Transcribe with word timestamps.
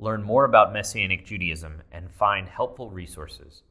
learn 0.00 0.22
more 0.22 0.44
about 0.44 0.72
Messianic 0.72 1.24
Judaism, 1.24 1.82
and 1.92 2.10
find 2.10 2.48
helpful 2.48 2.90
resources. 2.90 3.62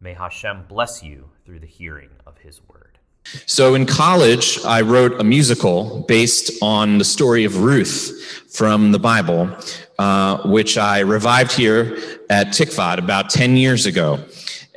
May 0.00 0.14
Hashem 0.14 0.64
bless 0.68 1.02
you 1.02 1.30
through 1.44 1.60
the 1.60 1.66
hearing 1.66 2.10
of 2.26 2.38
His 2.38 2.60
word. 2.68 2.98
So, 3.46 3.74
in 3.74 3.86
college, 3.86 4.58
I 4.64 4.82
wrote 4.82 5.18
a 5.20 5.24
musical 5.24 6.04
based 6.06 6.50
on 6.60 6.98
the 6.98 7.04
story 7.04 7.44
of 7.44 7.58
Ruth 7.58 8.44
from 8.50 8.92
the 8.92 8.98
Bible, 8.98 9.56
uh, 9.98 10.46
which 10.48 10.76
I 10.76 11.00
revived 11.00 11.52
here 11.52 11.96
at 12.28 12.48
Tikvat 12.48 12.98
about 12.98 13.30
10 13.30 13.56
years 13.56 13.86
ago. 13.86 14.22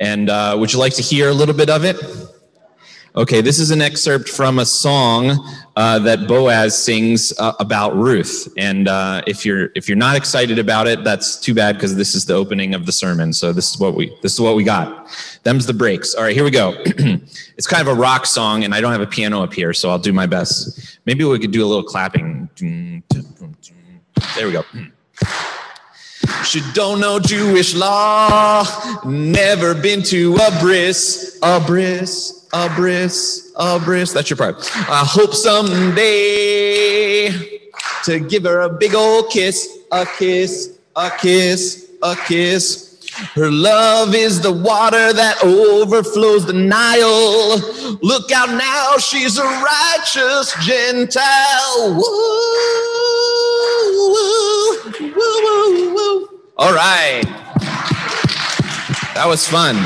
And 0.00 0.30
uh, 0.30 0.56
would 0.58 0.72
you 0.72 0.78
like 0.78 0.94
to 0.94 1.02
hear 1.02 1.28
a 1.28 1.34
little 1.34 1.54
bit 1.54 1.68
of 1.68 1.84
it? 1.84 1.96
Okay, 3.16 3.40
this 3.40 3.58
is 3.58 3.70
an 3.70 3.82
excerpt 3.82 4.28
from 4.28 4.58
a 4.60 4.64
song 4.64 5.44
uh, 5.78 5.96
that 5.96 6.26
Boaz 6.26 6.76
sings 6.76 7.32
uh, 7.38 7.52
about 7.60 7.94
Ruth, 7.94 8.52
and 8.56 8.88
uh, 8.88 9.22
if 9.28 9.46
you're 9.46 9.70
if 9.76 9.88
you're 9.88 9.96
not 9.96 10.16
excited 10.16 10.58
about 10.58 10.88
it, 10.88 11.04
that's 11.04 11.38
too 11.38 11.54
bad 11.54 11.76
because 11.76 11.94
this 11.94 12.16
is 12.16 12.24
the 12.24 12.34
opening 12.34 12.74
of 12.74 12.84
the 12.84 12.90
sermon. 12.90 13.32
So 13.32 13.52
this 13.52 13.70
is 13.70 13.78
what 13.78 13.94
we 13.94 14.12
this 14.20 14.32
is 14.34 14.40
what 14.40 14.56
we 14.56 14.64
got. 14.64 15.06
Them's 15.44 15.66
the 15.66 15.72
breaks. 15.72 16.16
All 16.16 16.24
right, 16.24 16.34
here 16.34 16.42
we 16.42 16.50
go. 16.50 16.74
it's 16.84 17.68
kind 17.68 17.80
of 17.80 17.86
a 17.86 17.94
rock 17.94 18.26
song, 18.26 18.64
and 18.64 18.74
I 18.74 18.80
don't 18.80 18.90
have 18.90 19.00
a 19.00 19.06
piano 19.06 19.40
up 19.40 19.54
here, 19.54 19.72
so 19.72 19.88
I'll 19.88 20.00
do 20.00 20.12
my 20.12 20.26
best. 20.26 20.98
Maybe 21.06 21.22
we 21.22 21.38
could 21.38 21.52
do 21.52 21.64
a 21.64 21.68
little 21.68 21.84
clapping. 21.84 22.50
There 24.34 24.46
we 24.48 24.52
go. 24.52 24.64
She 26.44 26.60
don't 26.74 26.98
know 26.98 27.20
Jewish 27.20 27.76
law, 27.76 28.66
never 29.04 29.74
been 29.74 30.02
to 30.04 30.34
a 30.34 30.60
bris, 30.60 31.38
a 31.40 31.60
bris 31.60 32.37
a 32.52 32.68
bris, 32.74 33.52
a 33.56 33.78
bris. 33.78 34.12
That's 34.12 34.30
your 34.30 34.36
part. 34.36 34.56
I 34.88 35.04
hope 35.04 35.34
someday 35.34 35.98
to 38.04 38.20
give 38.20 38.44
her 38.44 38.60
a 38.62 38.70
big 38.70 38.94
old 38.94 39.30
kiss, 39.30 39.78
a 39.92 40.06
kiss, 40.06 40.78
a 40.96 41.10
kiss, 41.10 41.90
a 42.02 42.16
kiss. 42.26 42.86
Her 43.34 43.50
love 43.50 44.14
is 44.14 44.40
the 44.40 44.52
water 44.52 45.12
that 45.12 45.42
overflows 45.42 46.46
the 46.46 46.52
Nile. 46.52 47.58
Look 48.00 48.30
out 48.30 48.50
now, 48.50 48.96
she's 48.98 49.38
a 49.38 49.44
righteous 49.44 50.54
Gentile. 50.64 51.94
Woo, 51.94 52.02
woo, 53.92 54.34
woo, 55.94 56.28
All 56.56 56.72
right. 56.72 57.24
That 59.14 59.26
was 59.26 59.48
fun. 59.48 59.76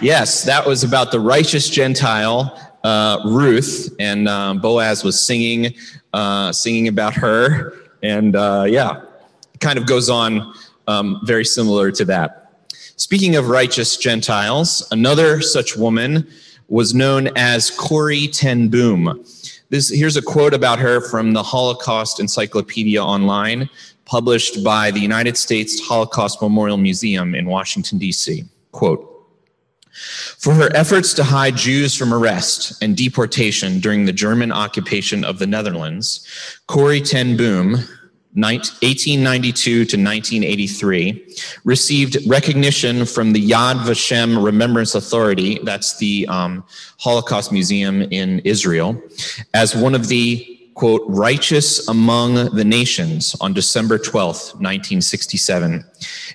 Yes, 0.00 0.44
that 0.44 0.64
was 0.64 0.84
about 0.84 1.10
the 1.10 1.18
righteous 1.18 1.68
Gentile, 1.68 2.56
uh, 2.84 3.18
Ruth, 3.26 3.92
and 3.98 4.28
um, 4.28 4.60
Boaz 4.60 5.02
was 5.02 5.20
singing, 5.20 5.74
uh, 6.12 6.52
singing 6.52 6.86
about 6.86 7.14
her, 7.14 7.74
and 8.04 8.36
uh, 8.36 8.64
yeah, 8.68 9.02
kind 9.58 9.76
of 9.76 9.86
goes 9.86 10.08
on 10.08 10.54
um, 10.86 11.20
very 11.24 11.44
similar 11.44 11.90
to 11.90 12.04
that. 12.04 12.62
Speaking 12.94 13.34
of 13.34 13.48
righteous 13.48 13.96
Gentiles, 13.96 14.86
another 14.92 15.40
such 15.40 15.76
woman 15.76 16.28
was 16.68 16.94
known 16.94 17.28
as 17.36 17.68
Corrie 17.70 18.28
ten 18.28 18.68
Boom. 18.68 19.24
This, 19.70 19.90
here's 19.90 20.16
a 20.16 20.22
quote 20.22 20.54
about 20.54 20.78
her 20.78 21.00
from 21.00 21.32
the 21.32 21.42
Holocaust 21.42 22.20
Encyclopedia 22.20 23.02
Online, 23.02 23.68
published 24.04 24.62
by 24.62 24.92
the 24.92 25.00
United 25.00 25.36
States 25.36 25.80
Holocaust 25.80 26.40
Memorial 26.40 26.76
Museum 26.76 27.34
in 27.34 27.46
Washington, 27.46 27.98
D.C. 27.98 28.44
Quote, 28.70 29.17
for 30.38 30.54
her 30.54 30.74
efforts 30.74 31.12
to 31.14 31.24
hide 31.24 31.56
Jews 31.56 31.94
from 31.94 32.12
arrest 32.14 32.82
and 32.82 32.96
deportation 32.96 33.80
during 33.80 34.04
the 34.04 34.12
German 34.12 34.52
occupation 34.52 35.24
of 35.24 35.38
the 35.38 35.46
Netherlands, 35.46 36.26
Corrie 36.66 37.00
ten 37.00 37.36
Boom, 37.36 37.84
1892 38.34 39.70
to 39.72 39.80
1983, 39.80 41.36
received 41.64 42.18
recognition 42.26 43.04
from 43.04 43.32
the 43.32 43.50
Yad 43.50 43.76
Vashem 43.84 44.42
Remembrance 44.44 44.94
Authority, 44.94 45.58
that's 45.64 45.98
the 45.98 46.26
um, 46.28 46.64
Holocaust 46.98 47.50
Museum 47.52 48.02
in 48.02 48.40
Israel, 48.40 49.00
as 49.54 49.74
one 49.74 49.94
of 49.94 50.08
the 50.08 50.57
quote, 50.78 51.02
righteous 51.08 51.88
among 51.88 52.54
the 52.54 52.64
nations 52.64 53.34
on 53.40 53.52
December 53.52 53.98
12th, 53.98 54.54
1967. 54.60 55.84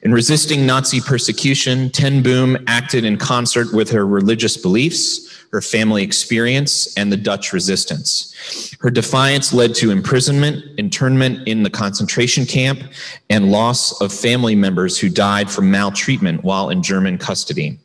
In 0.02 0.12
resisting 0.12 0.66
Nazi 0.66 1.00
persecution, 1.00 1.90
Ten 1.90 2.22
Boom 2.22 2.58
acted 2.68 3.06
in 3.06 3.16
concert 3.16 3.74
with 3.74 3.90
her 3.92 4.06
religious 4.06 4.58
beliefs, 4.58 5.34
her 5.54 5.62
family 5.62 6.04
experience, 6.04 6.94
and 6.98 7.10
the 7.10 7.16
Dutch 7.16 7.54
resistance. 7.54 8.76
Her 8.82 8.92
defiance 8.92 9.54
led 9.54 9.76
to 9.76 9.92
imprisonment, 9.92 10.78
internment 10.78 11.48
in 11.48 11.64
the 11.64 11.70
concentration 11.70 12.46
camp, 12.46 12.82
and 13.30 13.50
loss 13.50 14.02
of 14.02 14.12
family 14.12 14.56
members 14.56 15.00
who 15.00 15.08
died 15.08 15.50
from 15.50 15.72
maltreatment 15.72 16.44
while 16.44 16.70
in 16.70 16.84
German 16.84 17.18
custody. 17.18 17.80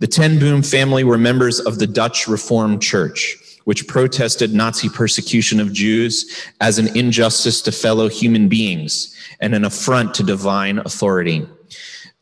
The 0.00 0.06
Ten 0.06 0.38
Boom 0.38 0.62
family 0.62 1.04
were 1.04 1.16
members 1.16 1.58
of 1.58 1.78
the 1.78 1.86
Dutch 1.86 2.28
Reformed 2.28 2.82
Church 2.82 3.38
which 3.66 3.88
protested 3.88 4.54
Nazi 4.54 4.88
persecution 4.88 5.58
of 5.58 5.72
Jews 5.72 6.46
as 6.60 6.78
an 6.78 6.96
injustice 6.96 7.60
to 7.62 7.72
fellow 7.72 8.08
human 8.08 8.48
beings 8.48 9.12
and 9.40 9.56
an 9.56 9.64
affront 9.64 10.14
to 10.14 10.22
divine 10.22 10.78
authority. 10.78 11.44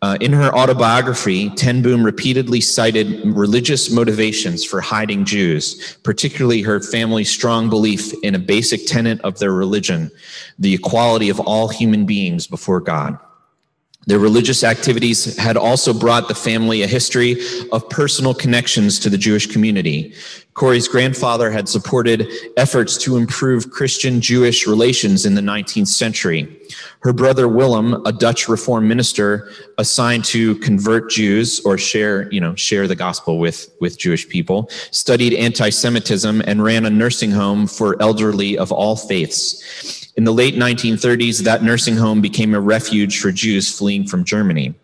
Uh, 0.01 0.17
in 0.23 0.33
her 0.33 0.55
autobiography, 0.55 1.51
Ten 1.51 1.83
Boom 1.83 2.03
repeatedly 2.03 2.63
cited 2.63 3.23
religious 3.25 3.91
motivations 3.91 4.65
for 4.65 4.81
hiding 4.81 5.27
Jews, 5.27 5.99
particularly 6.03 6.63
her 6.63 6.81
family's 6.81 7.31
strong 7.31 7.69
belief 7.69 8.15
in 8.23 8.35
a 8.35 8.39
basic 8.39 8.87
tenet 8.87 9.21
of 9.21 9.39
their 9.39 9.53
religion 9.53 10.11
the 10.59 10.73
equality 10.73 11.29
of 11.29 11.41
all 11.41 11.69
human 11.69 12.07
beings 12.07 12.47
before 12.47 12.81
God. 12.81 13.19
Their 14.07 14.19
religious 14.19 14.65
activities 14.65 15.37
had 15.37 15.57
also 15.57 15.95
brought 15.95 16.29
the 16.29 16.35
family 16.35 16.83
a 16.83 16.87
history 16.87 17.41
of 17.73 17.89
personal 17.89 18.35
connections 18.35 18.99
to 19.01 19.11
the 19.11 19.19
Jewish 19.19 19.47
community. 19.47 20.15
Corrie's 20.55 20.87
grandfather 20.87 21.51
had 21.51 21.69
supported 21.69 22.29
efforts 22.57 22.97
to 22.99 23.17
improve 23.17 23.71
Christian 23.71 24.21
Jewish 24.21 24.67
relations 24.67 25.27
in 25.27 25.35
the 25.35 25.41
19th 25.41 25.89
century. 25.89 26.57
Her 27.01 27.13
brother 27.13 27.49
Willem, 27.49 28.07
a 28.07 28.13
Dutch 28.13 28.49
Reform 28.49 28.87
minister 28.87 29.51
assigned 29.79 30.25
to 30.27 30.55
convert 30.57 31.11
Jews 31.11 31.61
or 31.65 31.77
share, 31.77 32.31
you 32.33 32.41
know, 32.41 32.55
share 32.55 32.87
the 32.87 32.95
gospel 32.95 33.39
with, 33.39 33.69
with 33.81 33.99
Jewish 33.99 34.29
people, 34.29 34.71
studied 34.91 35.35
anti-Semitism 35.35 36.43
and 36.47 36.63
ran 36.63 36.85
a 36.85 36.91
nursing 36.91 37.33
home 37.33 37.67
for 37.67 38.01
elderly 38.01 38.57
of 38.57 38.71
all 38.71 38.97
faiths. 38.97 40.04
In 40.17 40.25
the 40.25 40.33
late 40.33 40.55
1930s, 40.55 41.41
that 41.43 41.65
nursing 41.65 41.97
home 41.97 42.21
became 42.21 42.55
a 42.55 42.61
refuge 42.61 43.21
for 43.21 43.33
Jews 43.33 43.77
fleeing 43.77 44.07
from 44.07 44.25
Germany. 44.25 44.75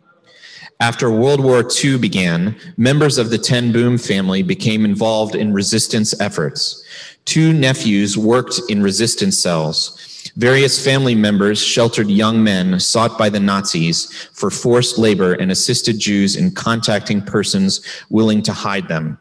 After 0.81 1.11
World 1.11 1.41
War 1.41 1.63
II 1.85 1.99
began, 1.99 2.57
members 2.77 3.17
of 3.17 3.31
the 3.31 3.39
Ten 3.39 3.71
Boom 3.71 3.97
family 3.97 4.43
became 4.43 4.85
involved 4.85 5.35
in 5.35 5.53
resistance 5.53 6.19
efforts. 6.21 6.83
Two 7.27 7.53
nephews 7.53 8.19
worked 8.19 8.61
in 8.69 8.83
resistance 8.83 9.39
cells. 9.39 9.97
Various 10.37 10.83
family 10.83 11.15
members 11.15 11.63
sheltered 11.63 12.09
young 12.09 12.43
men 12.43 12.81
sought 12.81 13.19
by 13.19 13.29
the 13.29 13.39
Nazis 13.39 14.11
for 14.33 14.51
forced 14.51 14.99
labor 14.99 15.35
and 15.35 15.53
assisted 15.53 15.99
Jews 15.99 16.35
in 16.35 16.53
contacting 16.53 17.23
persons 17.23 17.83
willing 18.09 18.43
to 18.43 18.53
hide 18.53 18.89
them. 18.89 19.19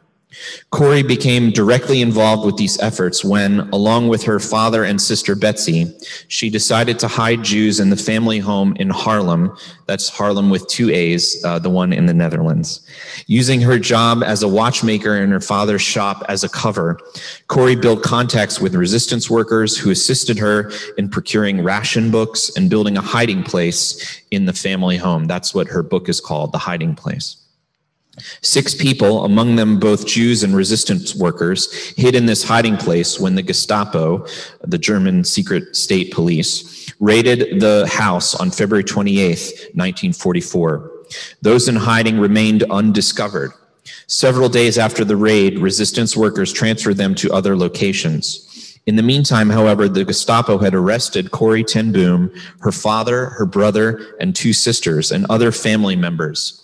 Corrie 0.70 1.02
became 1.02 1.50
directly 1.50 2.00
involved 2.00 2.44
with 2.46 2.56
these 2.56 2.78
efforts 2.80 3.24
when, 3.24 3.60
along 3.72 4.08
with 4.08 4.22
her 4.22 4.38
father 4.38 4.84
and 4.84 5.00
sister 5.00 5.34
Betsy, 5.34 5.92
she 6.28 6.48
decided 6.48 6.98
to 7.00 7.08
hide 7.08 7.42
Jews 7.42 7.80
in 7.80 7.90
the 7.90 7.96
family 7.96 8.38
home 8.38 8.76
in 8.76 8.90
Haarlem. 8.90 9.58
That's 9.86 10.08
Haarlem 10.08 10.50
with 10.50 10.66
two 10.68 10.90
A's, 10.90 11.42
uh, 11.44 11.58
the 11.58 11.70
one 11.70 11.92
in 11.92 12.06
the 12.06 12.14
Netherlands. 12.14 12.80
Using 13.26 13.60
her 13.62 13.78
job 13.78 14.22
as 14.22 14.42
a 14.42 14.48
watchmaker 14.48 15.16
in 15.16 15.30
her 15.30 15.40
father's 15.40 15.82
shop 15.82 16.24
as 16.28 16.44
a 16.44 16.48
cover, 16.48 17.00
Corrie 17.48 17.74
built 17.74 18.02
contacts 18.02 18.60
with 18.60 18.74
resistance 18.76 19.28
workers 19.28 19.76
who 19.76 19.90
assisted 19.90 20.38
her 20.38 20.70
in 20.96 21.08
procuring 21.08 21.64
ration 21.64 22.10
books 22.10 22.50
and 22.56 22.70
building 22.70 22.96
a 22.96 23.02
hiding 23.02 23.42
place 23.42 24.22
in 24.30 24.46
the 24.46 24.52
family 24.52 24.96
home. 24.96 25.24
That's 25.24 25.54
what 25.54 25.66
her 25.68 25.82
book 25.82 26.08
is 26.08 26.20
called, 26.20 26.52
The 26.52 26.58
Hiding 26.58 26.94
Place. 26.94 27.36
Six 28.42 28.74
people, 28.74 29.24
among 29.24 29.56
them 29.56 29.78
both 29.78 30.06
Jews 30.06 30.42
and 30.42 30.54
resistance 30.54 31.14
workers, 31.14 31.72
hid 31.96 32.14
in 32.14 32.26
this 32.26 32.44
hiding 32.44 32.76
place 32.76 33.18
when 33.18 33.34
the 33.34 33.42
Gestapo, 33.42 34.26
the 34.62 34.78
German 34.78 35.24
secret 35.24 35.74
state 35.76 36.12
police, 36.12 36.92
raided 37.00 37.60
the 37.60 37.86
house 37.90 38.34
on 38.34 38.50
February 38.50 38.84
28, 38.84 39.28
1944. 39.74 40.90
Those 41.42 41.68
in 41.68 41.76
hiding 41.76 42.18
remained 42.18 42.64
undiscovered. 42.64 43.52
Several 44.06 44.48
days 44.48 44.76
after 44.76 45.04
the 45.04 45.16
raid, 45.16 45.58
resistance 45.58 46.16
workers 46.16 46.52
transferred 46.52 46.96
them 46.96 47.14
to 47.16 47.32
other 47.32 47.56
locations. 47.56 48.49
In 48.86 48.96
the 48.96 49.02
meantime, 49.02 49.50
however, 49.50 49.88
the 49.88 50.04
Gestapo 50.04 50.58
had 50.58 50.74
arrested 50.74 51.30
Corrie 51.30 51.64
ten 51.64 51.92
Boom, 51.92 52.32
her 52.60 52.72
father, 52.72 53.26
her 53.26 53.46
brother, 53.46 54.16
and 54.18 54.34
two 54.34 54.52
sisters, 54.52 55.12
and 55.12 55.26
other 55.28 55.52
family 55.52 55.96
members. 55.96 56.56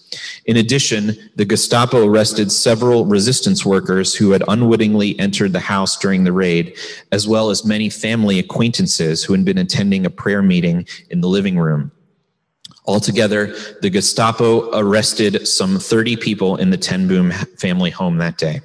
In 0.46 0.56
addition, 0.56 1.16
the 1.36 1.44
Gestapo 1.44 2.06
arrested 2.06 2.50
several 2.50 3.04
resistance 3.04 3.66
workers 3.66 4.14
who 4.14 4.30
had 4.30 4.42
unwittingly 4.48 5.18
entered 5.18 5.52
the 5.52 5.60
house 5.60 5.98
during 5.98 6.24
the 6.24 6.32
raid, 6.32 6.76
as 7.12 7.28
well 7.28 7.50
as 7.50 7.64
many 7.64 7.90
family 7.90 8.38
acquaintances 8.38 9.22
who 9.22 9.32
had 9.34 9.44
been 9.44 9.58
attending 9.58 10.06
a 10.06 10.10
prayer 10.10 10.42
meeting 10.42 10.86
in 11.10 11.20
the 11.20 11.28
living 11.28 11.58
room. 11.58 11.90
Altogether, 12.86 13.54
the 13.82 13.90
Gestapo 13.90 14.70
arrested 14.78 15.46
some 15.46 15.78
30 15.78 16.16
people 16.16 16.56
in 16.56 16.70
the 16.70 16.78
Ten 16.78 17.08
Boom 17.08 17.32
family 17.58 17.90
home 17.90 18.18
that 18.18 18.38
day. 18.38 18.60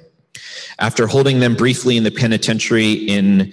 After 0.78 1.06
holding 1.06 1.40
them 1.40 1.54
briefly 1.54 1.96
in 1.96 2.04
the 2.04 2.10
penitentiary 2.10 2.92
in 2.92 3.52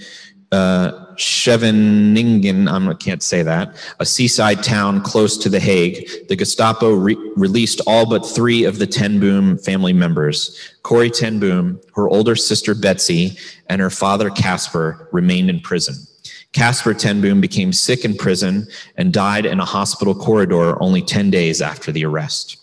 uh, 0.51 1.05
Scheveningen, 1.15 2.67
I 2.67 2.93
can't 2.95 3.21
say 3.21 3.43
that, 3.43 3.75
a 3.99 4.05
seaside 4.05 4.63
town 4.63 5.01
close 5.01 5.37
to 5.37 5.49
The 5.49 5.59
Hague, 5.59 6.27
the 6.27 6.35
Gestapo 6.35 6.93
re- 6.93 7.17
released 7.35 7.81
all 7.85 8.05
but 8.09 8.25
three 8.25 8.63
of 8.63 8.79
the 8.79 8.87
Ten 8.87 9.19
Boom 9.19 9.57
family 9.57 9.93
members. 9.93 10.73
Corrie 10.81 11.11
Ten 11.11 11.39
Boom, 11.39 11.79
her 11.95 12.09
older 12.09 12.35
sister 12.35 12.73
Betsy, 12.73 13.37
and 13.67 13.81
her 13.81 13.89
father 13.89 14.29
Casper 14.29 15.09
remained 15.11 15.49
in 15.49 15.59
prison. 15.59 15.95
Casper 16.51 16.95
Ten 16.95 17.21
Boom 17.21 17.41
became 17.41 17.71
sick 17.71 18.03
in 18.03 18.15
prison 18.15 18.67
and 18.97 19.13
died 19.13 19.45
in 19.45 19.59
a 19.59 19.65
hospital 19.65 20.15
corridor 20.15 20.81
only 20.81 21.01
10 21.01 21.29
days 21.29 21.61
after 21.61 21.91
the 21.91 22.05
arrest. 22.05 22.57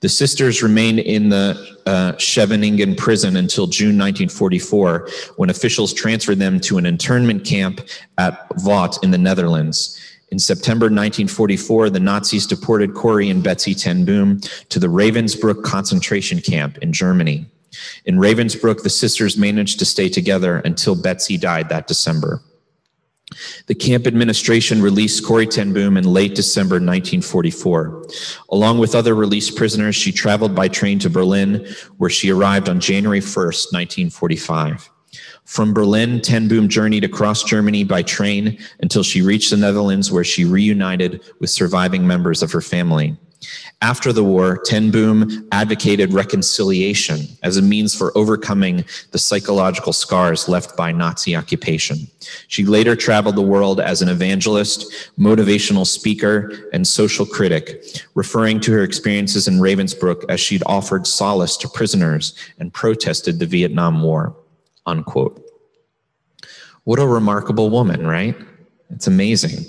The 0.00 0.08
sisters 0.08 0.62
remained 0.62 1.00
in 1.00 1.28
the 1.28 1.78
uh, 1.86 2.12
Scheveningen 2.16 2.96
prison 2.96 3.36
until 3.36 3.66
June 3.66 3.98
1944, 3.98 5.08
when 5.36 5.50
officials 5.50 5.92
transferred 5.92 6.38
them 6.38 6.60
to 6.60 6.78
an 6.78 6.86
internment 6.86 7.44
camp 7.44 7.80
at 8.18 8.48
Vught 8.50 9.02
in 9.02 9.10
the 9.10 9.18
Netherlands. 9.18 9.98
In 10.30 10.38
September 10.38 10.84
1944, 10.84 11.90
the 11.90 12.00
Nazis 12.00 12.46
deported 12.46 12.94
Corrie 12.94 13.30
and 13.30 13.42
Betsy 13.42 13.74
Ten 13.74 14.04
Boom 14.04 14.40
to 14.68 14.78
the 14.78 14.86
Ravensbrück 14.86 15.62
concentration 15.62 16.40
camp 16.40 16.78
in 16.78 16.92
Germany. 16.92 17.46
In 18.04 18.16
Ravensbrück, 18.16 18.82
the 18.82 18.90
sisters 18.90 19.38
managed 19.38 19.78
to 19.78 19.84
stay 19.84 20.08
together 20.08 20.58
until 20.58 20.94
Betsy 20.94 21.38
died 21.38 21.68
that 21.70 21.86
December. 21.86 22.42
The 23.66 23.74
camp 23.74 24.06
administration 24.06 24.80
released 24.80 25.24
Corrie 25.24 25.46
ten 25.46 25.72
Boom 25.72 25.96
in 25.96 26.04
late 26.04 26.34
December 26.34 26.76
1944. 26.76 28.06
Along 28.50 28.78
with 28.78 28.94
other 28.94 29.14
released 29.14 29.56
prisoners, 29.56 29.94
she 29.94 30.12
traveled 30.12 30.54
by 30.54 30.68
train 30.68 30.98
to 31.00 31.10
Berlin, 31.10 31.66
where 31.98 32.10
she 32.10 32.30
arrived 32.30 32.68
on 32.68 32.80
January 32.80 33.20
1st, 33.20 33.72
1945. 33.72 34.90
From 35.44 35.72
Berlin, 35.72 36.20
Ten 36.20 36.48
Boom 36.48 36.68
journeyed 36.68 37.04
across 37.04 37.42
Germany 37.42 37.84
by 37.84 38.02
train 38.02 38.58
until 38.80 39.02
she 39.02 39.22
reached 39.22 39.50
the 39.50 39.56
Netherlands, 39.56 40.12
where 40.12 40.24
she 40.24 40.44
reunited 40.44 41.22
with 41.40 41.50
surviving 41.50 42.06
members 42.06 42.42
of 42.42 42.52
her 42.52 42.60
family. 42.60 43.16
After 43.80 44.12
the 44.12 44.24
war, 44.24 44.58
Ten 44.64 44.90
Boom 44.90 45.46
advocated 45.52 46.12
reconciliation 46.12 47.20
as 47.44 47.56
a 47.56 47.62
means 47.62 47.94
for 47.94 48.16
overcoming 48.18 48.84
the 49.12 49.18
psychological 49.18 49.92
scars 49.92 50.48
left 50.48 50.76
by 50.76 50.90
Nazi 50.90 51.36
occupation. 51.36 52.08
She 52.48 52.64
later 52.64 52.96
traveled 52.96 53.36
the 53.36 53.42
world 53.42 53.80
as 53.80 54.02
an 54.02 54.08
evangelist, 54.08 55.12
motivational 55.18 55.86
speaker, 55.86 56.68
and 56.72 56.86
social 56.86 57.24
critic, 57.24 57.84
referring 58.14 58.58
to 58.60 58.72
her 58.72 58.82
experiences 58.82 59.46
in 59.46 59.60
Ravensbrück 59.60 60.24
as 60.28 60.40
she'd 60.40 60.64
offered 60.66 61.06
solace 61.06 61.56
to 61.58 61.68
prisoners 61.68 62.34
and 62.58 62.74
protested 62.74 63.38
the 63.38 63.46
Vietnam 63.46 64.02
War. 64.02 64.36
Unquote. 64.86 65.44
What 66.82 66.98
a 66.98 67.06
remarkable 67.06 67.70
woman, 67.70 68.06
right? 68.06 68.34
It's 68.90 69.06
amazing. 69.06 69.64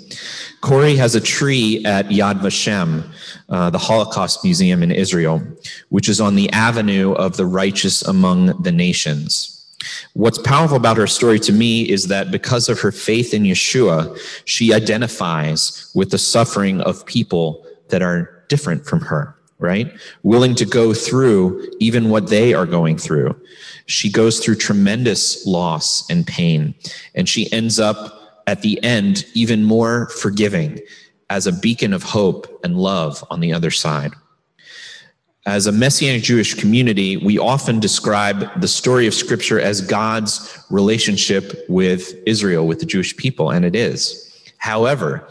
Corrie 0.62 0.96
has 0.96 1.14
a 1.14 1.20
tree 1.20 1.84
at 1.84 2.08
Yad 2.08 2.40
Vashem, 2.40 3.04
uh, 3.48 3.70
the 3.70 3.78
Holocaust 3.78 4.42
Museum 4.44 4.82
in 4.82 4.90
Israel, 4.90 5.42
which 5.90 6.08
is 6.08 6.20
on 6.20 6.36
the 6.36 6.50
avenue 6.52 7.12
of 7.12 7.36
the 7.36 7.46
righteous 7.46 8.02
among 8.02 8.62
the 8.62 8.72
nations. 8.72 9.56
What's 10.14 10.38
powerful 10.38 10.76
about 10.76 10.96
her 10.96 11.06
story 11.06 11.38
to 11.40 11.52
me 11.52 11.88
is 11.88 12.08
that 12.08 12.30
because 12.30 12.68
of 12.68 12.80
her 12.80 12.92
faith 12.92 13.32
in 13.32 13.44
Yeshua, 13.44 14.18
she 14.44 14.74
identifies 14.74 15.90
with 15.94 16.10
the 16.10 16.18
suffering 16.18 16.80
of 16.82 17.06
people 17.06 17.64
that 17.88 18.02
are 18.02 18.44
different 18.48 18.84
from 18.84 19.00
her, 19.00 19.34
right? 19.58 19.92
Willing 20.22 20.54
to 20.56 20.66
go 20.66 20.92
through 20.92 21.66
even 21.78 22.10
what 22.10 22.28
they 22.28 22.52
are 22.52 22.66
going 22.66 22.98
through. 22.98 23.40
She 23.86 24.10
goes 24.10 24.40
through 24.40 24.56
tremendous 24.56 25.46
loss 25.46 26.08
and 26.10 26.26
pain, 26.26 26.74
and 27.14 27.28
she 27.28 27.50
ends 27.52 27.80
up 27.80 28.19
at 28.50 28.62
the 28.62 28.82
end 28.82 29.24
even 29.34 29.62
more 29.62 30.08
forgiving 30.08 30.80
as 31.30 31.46
a 31.46 31.52
beacon 31.52 31.92
of 31.92 32.02
hope 32.02 32.60
and 32.64 32.76
love 32.76 33.24
on 33.30 33.38
the 33.38 33.52
other 33.52 33.70
side. 33.70 34.10
As 35.46 35.68
a 35.68 35.72
Messianic 35.72 36.24
Jewish 36.24 36.54
community, 36.54 37.16
we 37.16 37.38
often 37.38 37.78
describe 37.78 38.60
the 38.60 38.66
story 38.66 39.06
of 39.06 39.14
Scripture 39.14 39.60
as 39.60 39.80
God's 39.80 40.58
relationship 40.68 41.64
with 41.68 42.12
Israel, 42.26 42.66
with 42.66 42.80
the 42.80 42.86
Jewish 42.86 43.16
people, 43.16 43.50
and 43.50 43.64
it 43.64 43.76
is. 43.76 44.28
However, 44.58 45.28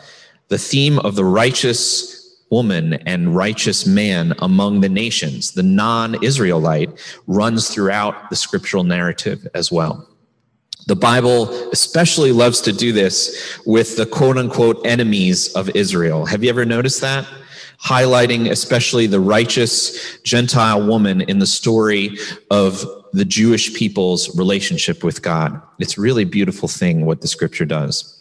the 0.48 0.57
theme 0.57 0.98
of 1.00 1.15
the 1.15 1.25
righteous 1.25 2.15
woman 2.50 2.94
and 3.06 3.36
righteous 3.36 3.86
man 3.86 4.33
among 4.39 4.80
the 4.80 4.89
nations, 4.89 5.51
the 5.51 5.63
non 5.63 6.24
Israelite, 6.24 6.89
runs 7.27 7.69
throughout 7.69 8.30
the 8.30 8.38
scriptural 8.38 8.86
narrative 8.86 9.45
as 9.54 9.72
well. 9.72 10.09
The 10.88 10.96
Bible 10.96 11.50
especially 11.72 12.31
loves 12.31 12.62
to 12.62 12.72
do 12.72 12.92
this 12.92 13.60
with 13.66 13.98
the 13.98 14.06
quote 14.06 14.38
unquote 14.38 14.86
enemies 14.86 15.54
of 15.54 15.70
Israel. 15.76 16.26
Have 16.26 16.44
you 16.44 16.50
ever 16.50 16.66
noticed 16.66 17.02
that? 17.02 17.28
Highlighting 17.84 18.50
especially 18.50 19.08
the 19.08 19.20
righteous 19.20 20.20
Gentile 20.24 20.86
woman 20.86 21.22
in 21.22 21.40
the 21.40 21.46
story 21.46 22.18
of 22.52 22.86
the 23.14 23.26
Jewish 23.26 23.74
people's 23.74 24.36
relationship 24.38 25.04
with 25.04 25.22
God. 25.22 25.62
It's 25.80 25.98
really 25.98 26.26
beautiful 26.26 26.68
thing 26.68 27.06
what 27.06 27.22
the 27.22 27.28
scripture 27.28 27.66
does. 27.66 28.16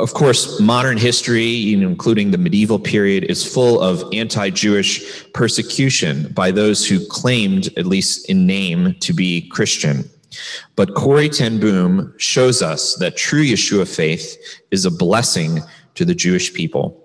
Of 0.00 0.14
course, 0.14 0.58
modern 0.58 0.96
history, 0.96 1.74
including 1.74 2.30
the 2.30 2.38
medieval 2.38 2.78
period, 2.78 3.24
is 3.24 3.44
full 3.44 3.80
of 3.80 4.04
anti 4.12 4.48
Jewish 4.50 5.30
persecution 5.32 6.32
by 6.32 6.50
those 6.50 6.86
who 6.86 7.04
claimed, 7.06 7.68
at 7.76 7.86
least 7.86 8.28
in 8.30 8.46
name, 8.46 8.94
to 9.00 9.12
be 9.12 9.48
Christian. 9.48 10.08
But 10.76 10.94
Corrie 10.94 11.28
ten 11.28 11.60
Boom 11.60 12.14
shows 12.16 12.62
us 12.62 12.94
that 12.96 13.16
true 13.16 13.42
Yeshua 13.44 13.92
faith 13.92 14.36
is 14.70 14.84
a 14.84 14.90
blessing 14.90 15.60
to 15.94 16.04
the 16.04 16.14
Jewish 16.14 16.52
people. 16.52 16.98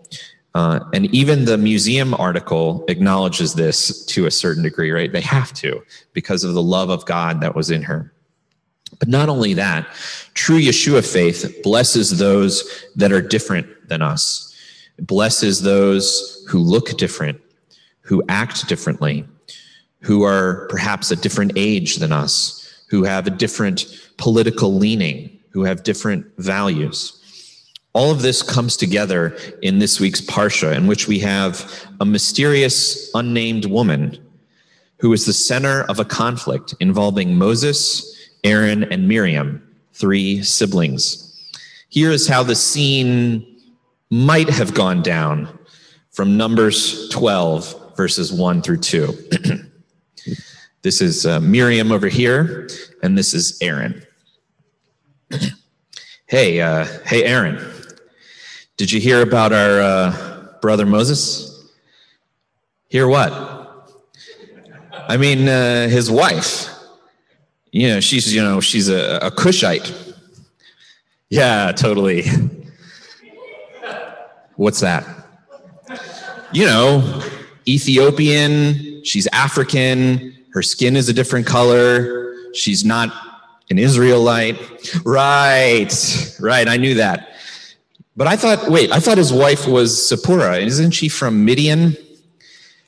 Uh, 0.55 0.79
and 0.93 1.13
even 1.13 1.46
the 1.46 1.57
museum 1.57 2.13
article 2.15 2.84
acknowledges 2.88 3.53
this 3.53 4.03
to 4.05 4.25
a 4.25 4.31
certain 4.31 4.63
degree, 4.63 4.91
right? 4.91 5.12
They 5.12 5.22
have 5.22 5.53
to 5.53 5.84
because 6.13 6.43
of 6.43 6.55
the 6.55 6.63
love 6.63 6.89
of 6.89 7.05
God 7.05 7.41
that 7.41 7.55
was 7.55 7.69
in 7.69 7.84
her. 7.84 8.12
But 8.98 9.07
not 9.10 9.29
only 9.29 9.53
that, 9.53 9.88
true 10.34 10.60
Yeshua 10.60 11.05
faith 11.05 11.60
blesses 11.62 12.17
those 12.17 12.86
that 12.96 13.12
are 13.12 13.22
different 13.22 13.67
than 13.88 14.01
us, 14.01 14.55
it 14.98 15.05
blesses 15.05 15.62
those 15.62 16.43
who 16.50 16.60
look 16.60 16.98
different, 16.98 17.39
who 18.01 18.24
act 18.27 18.67
differently, 18.67 19.25
who 20.01 20.24
are 20.24 20.65
perhaps 20.69 21.12
a 21.12 21.15
different 21.15 21.51
age 21.55 21.98
than 21.98 22.12
us, 22.12 22.66
who 22.89 23.03
have 23.03 23.27
a 23.27 23.32
different 23.32 23.86
political 24.17 24.74
leaning, 24.74 25.38
who 25.50 25.63
have 25.63 25.84
different 25.84 26.25
values. 26.38 27.13
All 27.94 28.12
of 28.12 28.22
this 28.22 28.44
comes 28.44 28.77
together 28.77 29.38
in 29.62 29.79
this 29.79 30.00
week's 30.00 30.22
Parsha, 30.22 30.75
in 30.75 30.88
which 30.88 31.08
we 31.08 31.20
have 31.20 31.88
a 32.00 32.06
mysterious, 32.06 33.10
unnamed 33.13 33.65
woman 33.65 34.17
who 35.00 35.13
is 35.13 35.25
the 35.25 35.34
center 35.34 35.84
of 35.84 36.00
a 36.00 36.06
conflict 36.06 36.75
involving 36.79 37.36
Moses, 37.36 38.29
Aaron, 38.44 38.84
and 38.86 39.08
Miriam, 39.08 39.62
three 39.94 40.44
siblings. 40.44 41.24
Here 41.89 42.12
is 42.12 42.27
how 42.27 42.44
the 42.44 42.56
scene 42.56 43.62
might 44.10 44.50
have 44.50 44.74
gone 44.74 45.01
down 45.01 45.58
from 46.12 46.38
Numbers 46.38 47.10
12, 47.10 47.96
verses 47.96 48.32
1 48.32 48.62
through 48.62 48.77
2. 48.77 49.29
This 50.84 51.01
is 51.01 51.25
uh, 51.25 51.39
Miriam 51.39 51.91
over 51.91 52.07
here, 52.07 52.69
and 53.01 53.17
this 53.17 53.34
is 53.34 53.57
Aaron. 53.62 54.05
hey, 56.27 56.62
uh, 56.62 56.86
hey, 57.05 57.24
Aaron. 57.24 57.60
Did 58.77 58.91
you 58.91 59.00
hear 59.00 59.22
about 59.22 59.53
our 59.53 59.81
uh, 59.81 60.48
brother 60.62 60.86
Moses? 60.86 61.74
Hear 62.89 63.07
what? 63.07 63.31
I 64.93 65.17
mean, 65.17 65.48
uh, 65.48 65.88
his 65.88 66.12
wife. 66.12 66.69
You 67.72 67.89
know, 67.89 68.00
she's 68.00 68.34
you 68.34 68.41
know 68.41 68.62
she's 68.62 68.88
a, 68.88 69.19
a 69.22 69.31
Cushite. 69.31 69.91
Yeah, 71.29 71.72
totally. 71.72 72.25
What's 74.55 74.79
that? 74.81 75.05
You 76.51 76.65
know, 76.65 77.24
Ethiopian. 77.67 79.03
She's 79.03 79.27
African. 79.34 80.37
Her 80.53 80.61
skin 80.61 80.95
is 80.95 81.09
a 81.09 81.13
different 81.13 81.45
color. 81.45 82.33
She's 82.53 82.83
not 82.85 83.13
an 83.69 83.77
Israelite. 83.77 84.57
Right, 85.05 86.35
right. 86.39 86.67
I 86.67 86.77
knew 86.77 86.95
that. 86.95 87.35
But 88.15 88.27
I 88.27 88.35
thought, 88.35 88.69
wait, 88.69 88.91
I 88.91 88.99
thought 88.99 89.17
his 89.17 89.31
wife 89.31 89.67
was 89.67 90.07
Zipporah. 90.07 90.57
Isn't 90.57 90.91
she 90.91 91.07
from 91.07 91.45
Midian? 91.45 91.95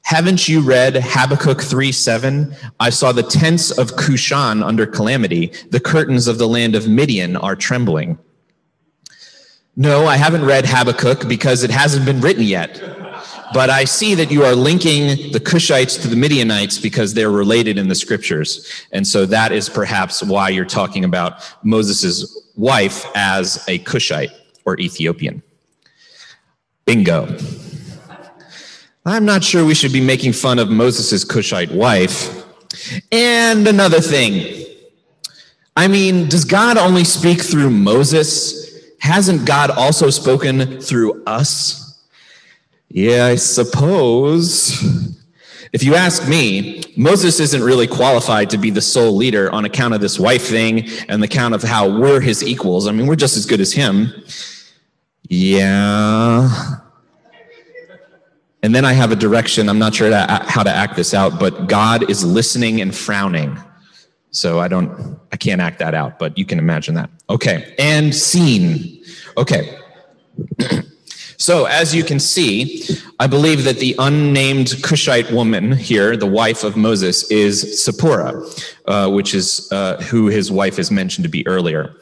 Haven't 0.02 0.48
you 0.48 0.62
read 0.62 0.96
Habakkuk 0.96 1.62
3 1.62 1.92
7? 1.92 2.56
I 2.80 2.90
saw 2.90 3.12
the 3.12 3.22
tents 3.22 3.70
of 3.70 3.92
Cushan 3.92 4.64
under 4.64 4.88
calamity. 4.88 5.52
The 5.70 5.80
curtains 5.80 6.28
of 6.28 6.40
the 6.40 6.48
land 6.48 6.74
of 6.74 6.88
Midian 6.88 7.38
are 7.38 7.56
trembling. 7.56 8.18
No, 9.76 10.08
I 10.08 10.18
haven't 10.18 10.46
read 10.46 10.66
Habakkuk 10.66 11.28
because 11.28 11.64
it 11.64 11.70
hasn't 11.70 12.06
been 12.06 12.22
written 12.22 12.44
yet. 12.44 12.82
But 13.54 13.70
I 13.70 13.84
see 13.84 14.16
that 14.16 14.32
you 14.32 14.44
are 14.44 14.56
linking 14.56 15.32
the 15.32 15.40
Cushites 15.40 16.02
to 16.02 16.08
the 16.08 16.16
Midianites 16.16 16.78
because 16.78 17.14
they're 17.14 17.32
related 17.32 17.78
in 17.78 17.88
the 17.88 17.96
scriptures. 17.96 18.86
And 18.92 19.06
so 19.06 19.26
that 19.26 19.52
is 19.52 19.70
perhaps 19.70 20.22
why 20.24 20.50
you're 20.50 20.66
talking 20.66 21.04
about 21.04 21.42
Moses' 21.64 22.52
wife 22.56 23.06
as 23.16 23.64
a 23.68 23.80
Cushite 23.80 24.32
or 24.66 24.80
Ethiopian. 24.80 25.42
Bingo. 26.86 27.38
I'm 29.06 29.26
not 29.26 29.44
sure 29.44 29.66
we 29.66 29.76
should 29.76 29.94
be 29.94 30.02
making 30.02 30.34
fun 30.34 30.60
of 30.60 30.70
Moses' 30.70 31.24
Cushite 31.24 31.72
wife. 31.72 32.46
And 33.12 33.68
another 33.68 34.02
thing. 34.02 34.66
I 35.76 35.88
mean, 35.88 36.28
does 36.28 36.46
God 36.46 36.78
only 36.78 37.04
speak 37.04 37.42
through 37.42 37.70
Moses? 37.70 38.96
Hasn't 39.00 39.46
God 39.46 39.72
also 39.72 40.10
spoken 40.10 40.82
through 40.82 41.24
us? 41.26 41.79
Yeah, 42.90 43.26
I 43.26 43.36
suppose. 43.36 45.18
If 45.72 45.84
you 45.84 45.94
ask 45.94 46.28
me, 46.28 46.82
Moses 46.98 47.40
isn't 47.40 47.62
really 47.62 47.86
qualified 47.86 48.50
to 48.50 48.58
be 48.58 48.72
the 48.72 48.82
sole 48.82 49.16
leader 49.16 49.52
on 49.52 49.66
account 49.66 49.94
of 49.94 50.02
this 50.02 50.20
wife 50.20 50.48
thing 50.48 50.90
and 51.08 51.22
the 51.22 51.28
count 51.28 51.54
of 51.54 51.62
how 51.62 52.00
we're 52.00 52.20
his 52.20 52.44
equals. 52.44 52.88
I 52.88 52.92
mean, 52.92 53.06
we're 53.06 53.16
just 53.16 53.38
as 53.38 53.46
good 53.46 53.62
as 53.62 53.72
him. 53.72 54.12
Yeah. 55.28 56.50
And 58.64 58.74
then 58.74 58.84
I 58.84 58.94
have 58.94 59.12
a 59.12 59.16
direction. 59.16 59.70
I'm 59.70 59.80
not 59.80 59.94
sure 59.94 60.12
how 60.12 60.64
to 60.64 60.72
act 60.72 60.96
this 60.96 61.14
out, 61.14 61.40
but 61.40 61.68
God 61.68 62.10
is 62.10 62.26
listening 62.26 62.82
and 62.82 62.96
frowning. 62.96 63.58
So 64.32 64.60
I 64.60 64.68
don't, 64.68 65.20
I 65.32 65.38
can't 65.38 65.62
act 65.62 65.80
that 65.80 65.94
out, 65.94 66.18
but 66.18 66.38
you 66.38 66.46
can 66.46 66.58
imagine 66.58 66.96
that. 66.96 67.12
Okay. 67.30 67.76
And 67.78 68.14
scene. 68.14 69.04
Okay. 69.38 69.78
So, 71.50 71.66
as 71.66 71.96
you 71.96 72.04
can 72.04 72.20
see, 72.20 72.86
I 73.20 73.26
believe 73.26 73.64
that 73.64 73.80
the 73.80 73.96
unnamed 73.98 74.84
Cushite 74.84 75.32
woman 75.32 75.72
here, 75.72 76.16
the 76.16 76.28
wife 76.28 76.64
of 76.64 76.78
Moses, 76.78 77.24
is 77.32 77.84
Zipporah, 77.84 78.46
uh, 78.86 79.10
which 79.10 79.34
is 79.34 79.68
uh, 79.72 80.00
who 80.04 80.28
his 80.28 80.52
wife 80.52 80.78
is 80.78 80.92
mentioned 80.92 81.24
to 81.24 81.28
be 81.28 81.42
earlier. 81.48 81.96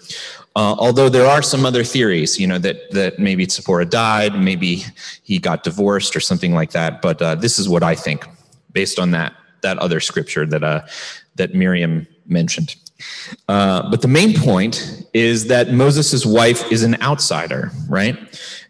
Uh, 0.54 0.76
although 0.78 1.08
there 1.08 1.26
are 1.26 1.42
some 1.42 1.66
other 1.66 1.86
theories, 1.86 2.38
you 2.38 2.46
know, 2.46 2.58
that, 2.58 2.92
that 2.92 3.20
maybe 3.20 3.46
Zipporah 3.46 3.86
died, 3.86 4.38
maybe 4.38 4.84
he 5.24 5.40
got 5.40 5.64
divorced 5.64 6.14
or 6.14 6.20
something 6.20 6.54
like 6.54 6.72
that. 6.72 7.02
But 7.02 7.22
uh, 7.22 7.36
this 7.36 7.58
is 7.58 7.70
what 7.70 7.84
I 7.84 7.96
think, 7.96 8.28
based 8.74 9.00
on 9.00 9.12
that, 9.12 9.34
that 9.62 9.78
other 9.78 10.02
scripture 10.02 10.46
that, 10.46 10.62
uh, 10.66 10.82
that 11.36 11.56
Miriam 11.56 12.06
mentioned. 12.26 12.76
Uh, 13.48 13.90
but 13.90 14.02
the 14.02 14.08
main 14.08 14.34
point 14.34 15.08
is 15.14 15.48
that 15.48 15.72
Moses' 15.72 16.26
wife 16.26 16.70
is 16.70 16.84
an 16.84 17.02
outsider, 17.02 17.72
right? 17.88 18.18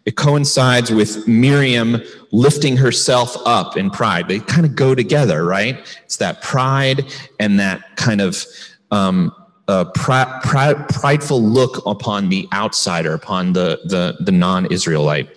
It 0.08 0.16
coincides 0.16 0.90
with 0.90 1.28
Miriam 1.28 2.02
lifting 2.32 2.78
herself 2.78 3.36
up 3.44 3.76
in 3.76 3.90
pride. 3.90 4.26
They 4.26 4.38
kind 4.38 4.64
of 4.64 4.74
go 4.74 4.94
together, 4.94 5.44
right? 5.44 5.86
It's 6.02 6.16
that 6.16 6.40
pride 6.40 7.12
and 7.38 7.60
that 7.60 7.94
kind 7.96 8.22
of 8.22 8.42
um, 8.90 9.34
uh, 9.68 9.84
pr- 9.84 10.48
pr- 10.48 10.82
prideful 10.98 11.42
look 11.42 11.84
upon 11.84 12.30
the 12.30 12.48
outsider, 12.54 13.12
upon 13.12 13.52
the, 13.52 13.80
the, 13.84 14.16
the 14.24 14.32
non 14.32 14.64
Israelite. 14.72 15.28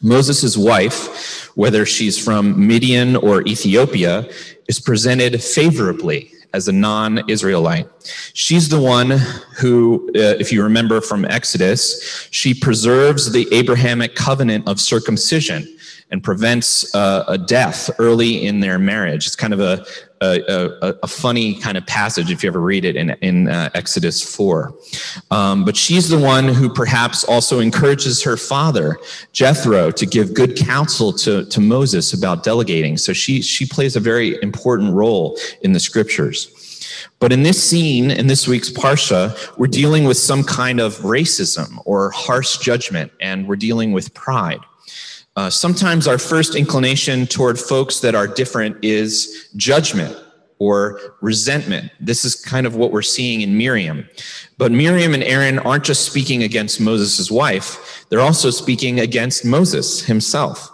Moses' 0.00 0.56
wife, 0.56 1.54
whether 1.54 1.84
she's 1.84 2.16
from 2.16 2.66
Midian 2.66 3.14
or 3.14 3.42
Ethiopia, 3.42 4.26
is 4.68 4.80
presented 4.80 5.42
favorably 5.42 6.32
as 6.52 6.68
a 6.68 6.72
non 6.72 7.28
Israelite. 7.28 7.88
She's 8.34 8.68
the 8.68 8.80
one 8.80 9.10
who, 9.56 10.10
uh, 10.14 10.36
if 10.38 10.52
you 10.52 10.62
remember 10.62 11.00
from 11.00 11.24
Exodus, 11.24 12.28
she 12.30 12.54
preserves 12.54 13.32
the 13.32 13.48
Abrahamic 13.52 14.14
covenant 14.14 14.68
of 14.68 14.80
circumcision 14.80 15.66
and 16.10 16.22
prevents 16.22 16.94
uh, 16.94 17.24
a 17.26 17.38
death 17.38 17.90
early 17.98 18.44
in 18.46 18.60
their 18.60 18.78
marriage. 18.78 19.26
It's 19.26 19.36
kind 19.36 19.54
of 19.54 19.60
a, 19.60 19.84
a, 20.22 20.94
a, 21.02 21.06
funny 21.06 21.54
kind 21.54 21.76
of 21.76 21.86
passage 21.86 22.30
if 22.30 22.42
you 22.42 22.48
ever 22.48 22.60
read 22.60 22.84
it 22.84 22.96
in, 22.96 23.10
in 23.20 23.48
uh, 23.48 23.70
Exodus 23.74 24.22
4. 24.22 24.72
Um, 25.30 25.64
but 25.64 25.76
she's 25.76 26.08
the 26.08 26.18
one 26.18 26.48
who 26.48 26.72
perhaps 26.72 27.24
also 27.24 27.58
encourages 27.58 28.22
her 28.22 28.36
father, 28.36 28.98
Jethro, 29.32 29.90
to 29.90 30.06
give 30.06 30.32
good 30.32 30.56
counsel 30.56 31.12
to, 31.14 31.44
to 31.46 31.60
Moses 31.60 32.12
about 32.12 32.44
delegating. 32.44 32.96
So 32.96 33.12
she, 33.12 33.42
she 33.42 33.66
plays 33.66 33.96
a 33.96 34.00
very 34.00 34.40
important 34.42 34.94
role 34.94 35.38
in 35.62 35.72
the 35.72 35.80
scriptures. 35.80 36.48
But 37.18 37.32
in 37.32 37.42
this 37.42 37.62
scene, 37.62 38.10
in 38.10 38.26
this 38.26 38.48
week's 38.48 38.70
Parsha, 38.70 39.36
we're 39.56 39.66
dealing 39.66 40.04
with 40.04 40.16
some 40.16 40.42
kind 40.44 40.80
of 40.80 40.96
racism 40.98 41.80
or 41.84 42.10
harsh 42.10 42.58
judgment, 42.58 43.12
and 43.20 43.48
we're 43.48 43.56
dealing 43.56 43.92
with 43.92 44.12
pride. 44.14 44.60
Uh, 45.34 45.48
sometimes 45.48 46.06
our 46.06 46.18
first 46.18 46.54
inclination 46.54 47.26
toward 47.26 47.58
folks 47.58 48.00
that 48.00 48.14
are 48.14 48.26
different 48.26 48.76
is 48.84 49.48
judgment 49.56 50.14
or 50.58 51.00
resentment. 51.22 51.90
This 51.98 52.24
is 52.24 52.36
kind 52.36 52.66
of 52.66 52.76
what 52.76 52.92
we're 52.92 53.02
seeing 53.02 53.40
in 53.40 53.56
Miriam. 53.56 54.08
But 54.58 54.72
Miriam 54.72 55.14
and 55.14 55.24
Aaron 55.24 55.58
aren't 55.58 55.84
just 55.84 56.04
speaking 56.04 56.42
against 56.42 56.80
Moses' 56.80 57.30
wife, 57.30 58.06
they're 58.10 58.20
also 58.20 58.50
speaking 58.50 59.00
against 59.00 59.44
Moses 59.44 60.04
himself. 60.04 60.68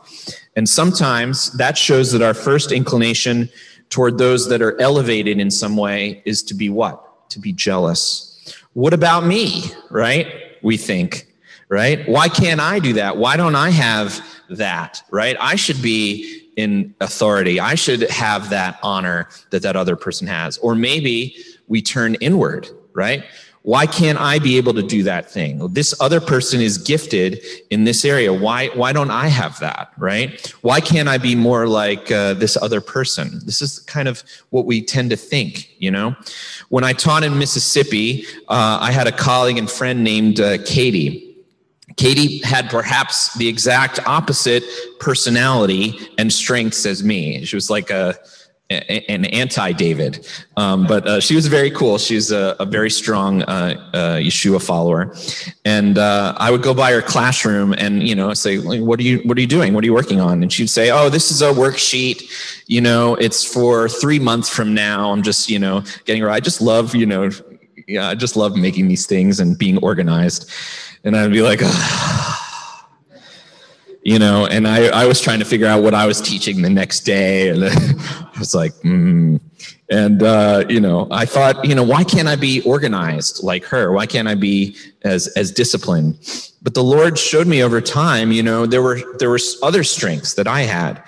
And 0.56 0.68
sometimes 0.68 1.52
that 1.52 1.78
shows 1.78 2.10
that 2.10 2.20
our 2.20 2.34
first 2.34 2.72
inclination 2.72 3.48
toward 3.90 4.18
those 4.18 4.48
that 4.48 4.60
are 4.60 4.78
elevated 4.80 5.38
in 5.38 5.50
some 5.50 5.76
way 5.76 6.20
is 6.24 6.42
to 6.42 6.54
be 6.54 6.68
what? 6.68 7.30
To 7.30 7.38
be 7.38 7.52
jealous. 7.52 8.24
What 8.72 8.92
about 8.92 9.24
me? 9.24 9.64
Right? 9.88 10.26
We 10.62 10.76
think, 10.76 11.27
right? 11.68 12.08
Why 12.08 12.28
can't 12.28 12.60
I 12.60 12.78
do 12.78 12.94
that? 12.94 13.16
Why 13.16 13.36
don't 13.36 13.54
I 13.54 13.70
have 13.70 14.24
that, 14.50 15.02
right? 15.10 15.36
I 15.40 15.56
should 15.56 15.82
be 15.82 16.48
in 16.56 16.94
authority. 17.00 17.60
I 17.60 17.74
should 17.74 18.10
have 18.10 18.50
that 18.50 18.78
honor 18.82 19.28
that 19.50 19.62
that 19.62 19.76
other 19.76 19.96
person 19.96 20.26
has. 20.26 20.58
Or 20.58 20.74
maybe 20.74 21.36
we 21.68 21.82
turn 21.82 22.14
inward, 22.16 22.68
right? 22.94 23.24
Why 23.62 23.86
can't 23.86 24.18
I 24.18 24.38
be 24.38 24.56
able 24.56 24.72
to 24.74 24.82
do 24.82 25.02
that 25.02 25.30
thing? 25.30 25.58
This 25.74 25.94
other 26.00 26.20
person 26.20 26.60
is 26.60 26.78
gifted 26.78 27.44
in 27.68 27.84
this 27.84 28.04
area. 28.04 28.32
Why, 28.32 28.68
why 28.68 28.94
don't 28.94 29.10
I 29.10 29.26
have 29.26 29.58
that, 29.58 29.92
right? 29.98 30.48
Why 30.62 30.80
can't 30.80 31.06
I 31.06 31.18
be 31.18 31.34
more 31.34 31.68
like 31.68 32.10
uh, 32.10 32.34
this 32.34 32.56
other 32.56 32.80
person? 32.80 33.40
This 33.44 33.60
is 33.60 33.80
kind 33.80 34.08
of 34.08 34.22
what 34.50 34.64
we 34.64 34.80
tend 34.80 35.10
to 35.10 35.16
think, 35.16 35.70
you 35.78 35.90
know? 35.90 36.16
When 36.70 36.82
I 36.82 36.94
taught 36.94 37.24
in 37.24 37.38
Mississippi, 37.38 38.24
uh, 38.48 38.78
I 38.80 38.90
had 38.90 39.06
a 39.06 39.12
colleague 39.12 39.58
and 39.58 39.70
friend 39.70 40.02
named 40.02 40.40
uh, 40.40 40.58
Katie 40.64 41.27
Katie 41.96 42.38
had 42.38 42.70
perhaps 42.70 43.34
the 43.34 43.48
exact 43.48 43.98
opposite 44.06 44.64
personality 45.00 45.98
and 46.18 46.32
strengths 46.32 46.86
as 46.86 47.02
me. 47.02 47.44
She 47.44 47.56
was 47.56 47.70
like 47.70 47.90
a, 47.90 48.16
an 48.70 49.24
anti 49.24 49.72
David, 49.72 50.26
um, 50.58 50.86
but 50.86 51.06
uh, 51.06 51.20
she 51.20 51.34
was 51.34 51.46
very 51.46 51.70
cool. 51.70 51.96
She's 51.96 52.30
a, 52.30 52.54
a 52.60 52.66
very 52.66 52.90
strong 52.90 53.42
uh, 53.44 53.90
uh, 53.94 53.98
Yeshua 54.16 54.62
follower, 54.62 55.14
and 55.64 55.96
uh, 55.96 56.34
I 56.36 56.50
would 56.50 56.62
go 56.62 56.74
by 56.74 56.92
her 56.92 57.00
classroom 57.00 57.72
and 57.72 58.06
you 58.06 58.14
know 58.14 58.34
say, 58.34 58.58
"What 58.58 59.00
are 59.00 59.02
you 59.02 59.20
What 59.20 59.38
are 59.38 59.40
you 59.40 59.46
doing? 59.46 59.72
What 59.72 59.84
are 59.84 59.86
you 59.86 59.94
working 59.94 60.20
on?" 60.20 60.42
And 60.42 60.52
she'd 60.52 60.68
say, 60.68 60.90
"Oh, 60.90 61.08
this 61.08 61.30
is 61.30 61.40
a 61.40 61.50
worksheet. 61.50 62.22
You 62.66 62.82
know, 62.82 63.14
it's 63.14 63.42
for 63.42 63.88
three 63.88 64.18
months 64.18 64.50
from 64.50 64.74
now. 64.74 65.12
I'm 65.12 65.22
just 65.22 65.48
you 65.48 65.58
know 65.58 65.82
getting 66.04 66.22
right. 66.22 66.34
I 66.34 66.40
just 66.40 66.60
love 66.60 66.94
you 66.94 67.06
know, 67.06 67.30
yeah, 67.86 68.10
I 68.10 68.14
just 68.14 68.36
love 68.36 68.54
making 68.54 68.88
these 68.88 69.06
things 69.06 69.40
and 69.40 69.56
being 69.56 69.78
organized." 69.78 70.50
And 71.04 71.16
I'd 71.16 71.32
be 71.32 71.42
like, 71.42 71.60
you 74.02 74.18
know, 74.18 74.46
and 74.46 74.66
I, 74.66 74.86
I 74.86 75.06
was 75.06 75.20
trying 75.20 75.38
to 75.38 75.44
figure 75.44 75.66
out 75.66 75.82
what 75.82 75.94
I 75.94 76.06
was 76.06 76.20
teaching 76.20 76.62
the 76.62 76.70
next 76.70 77.00
day. 77.00 77.50
And 77.50 77.64
I 77.64 78.38
was 78.38 78.54
like, 78.54 78.72
mm. 78.84 79.40
And, 79.90 80.22
uh, 80.22 80.64
you 80.68 80.80
know, 80.80 81.08
I 81.10 81.24
thought, 81.24 81.64
you 81.64 81.74
know, 81.74 81.82
why 81.82 82.04
can't 82.04 82.28
I 82.28 82.36
be 82.36 82.60
organized 82.62 83.42
like 83.42 83.64
her? 83.64 83.90
Why 83.90 84.06
can't 84.06 84.28
I 84.28 84.34
be 84.34 84.76
as, 85.02 85.28
as 85.28 85.50
disciplined? 85.50 86.18
But 86.62 86.74
the 86.74 86.84
Lord 86.84 87.18
showed 87.18 87.46
me 87.46 87.62
over 87.62 87.80
time, 87.80 88.30
you 88.30 88.42
know, 88.42 88.66
there 88.66 88.82
were, 88.82 89.00
there 89.18 89.30
were 89.30 89.38
other 89.62 89.82
strengths 89.82 90.34
that 90.34 90.46
I 90.46 90.62
had. 90.62 91.02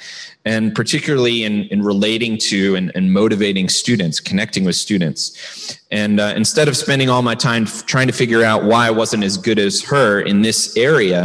And 0.51 0.75
particularly 0.75 1.45
in, 1.45 1.55
in 1.75 1.81
relating 1.93 2.33
to 2.51 2.75
and, 2.79 2.91
and 2.97 3.13
motivating 3.13 3.69
students, 3.69 4.17
connecting 4.31 4.65
with 4.65 4.77
students. 4.77 5.79
And 5.91 6.19
uh, 6.19 6.33
instead 6.43 6.67
of 6.69 6.75
spending 6.77 7.09
all 7.09 7.23
my 7.23 7.37
time 7.37 7.65
f- 7.65 7.87
trying 7.87 8.09
to 8.13 8.17
figure 8.23 8.43
out 8.51 8.65
why 8.65 8.83
I 8.91 8.91
wasn't 9.03 9.23
as 9.23 9.37
good 9.37 9.59
as 9.59 9.75
her 9.93 10.21
in 10.21 10.43
this 10.43 10.77
area, 10.77 11.23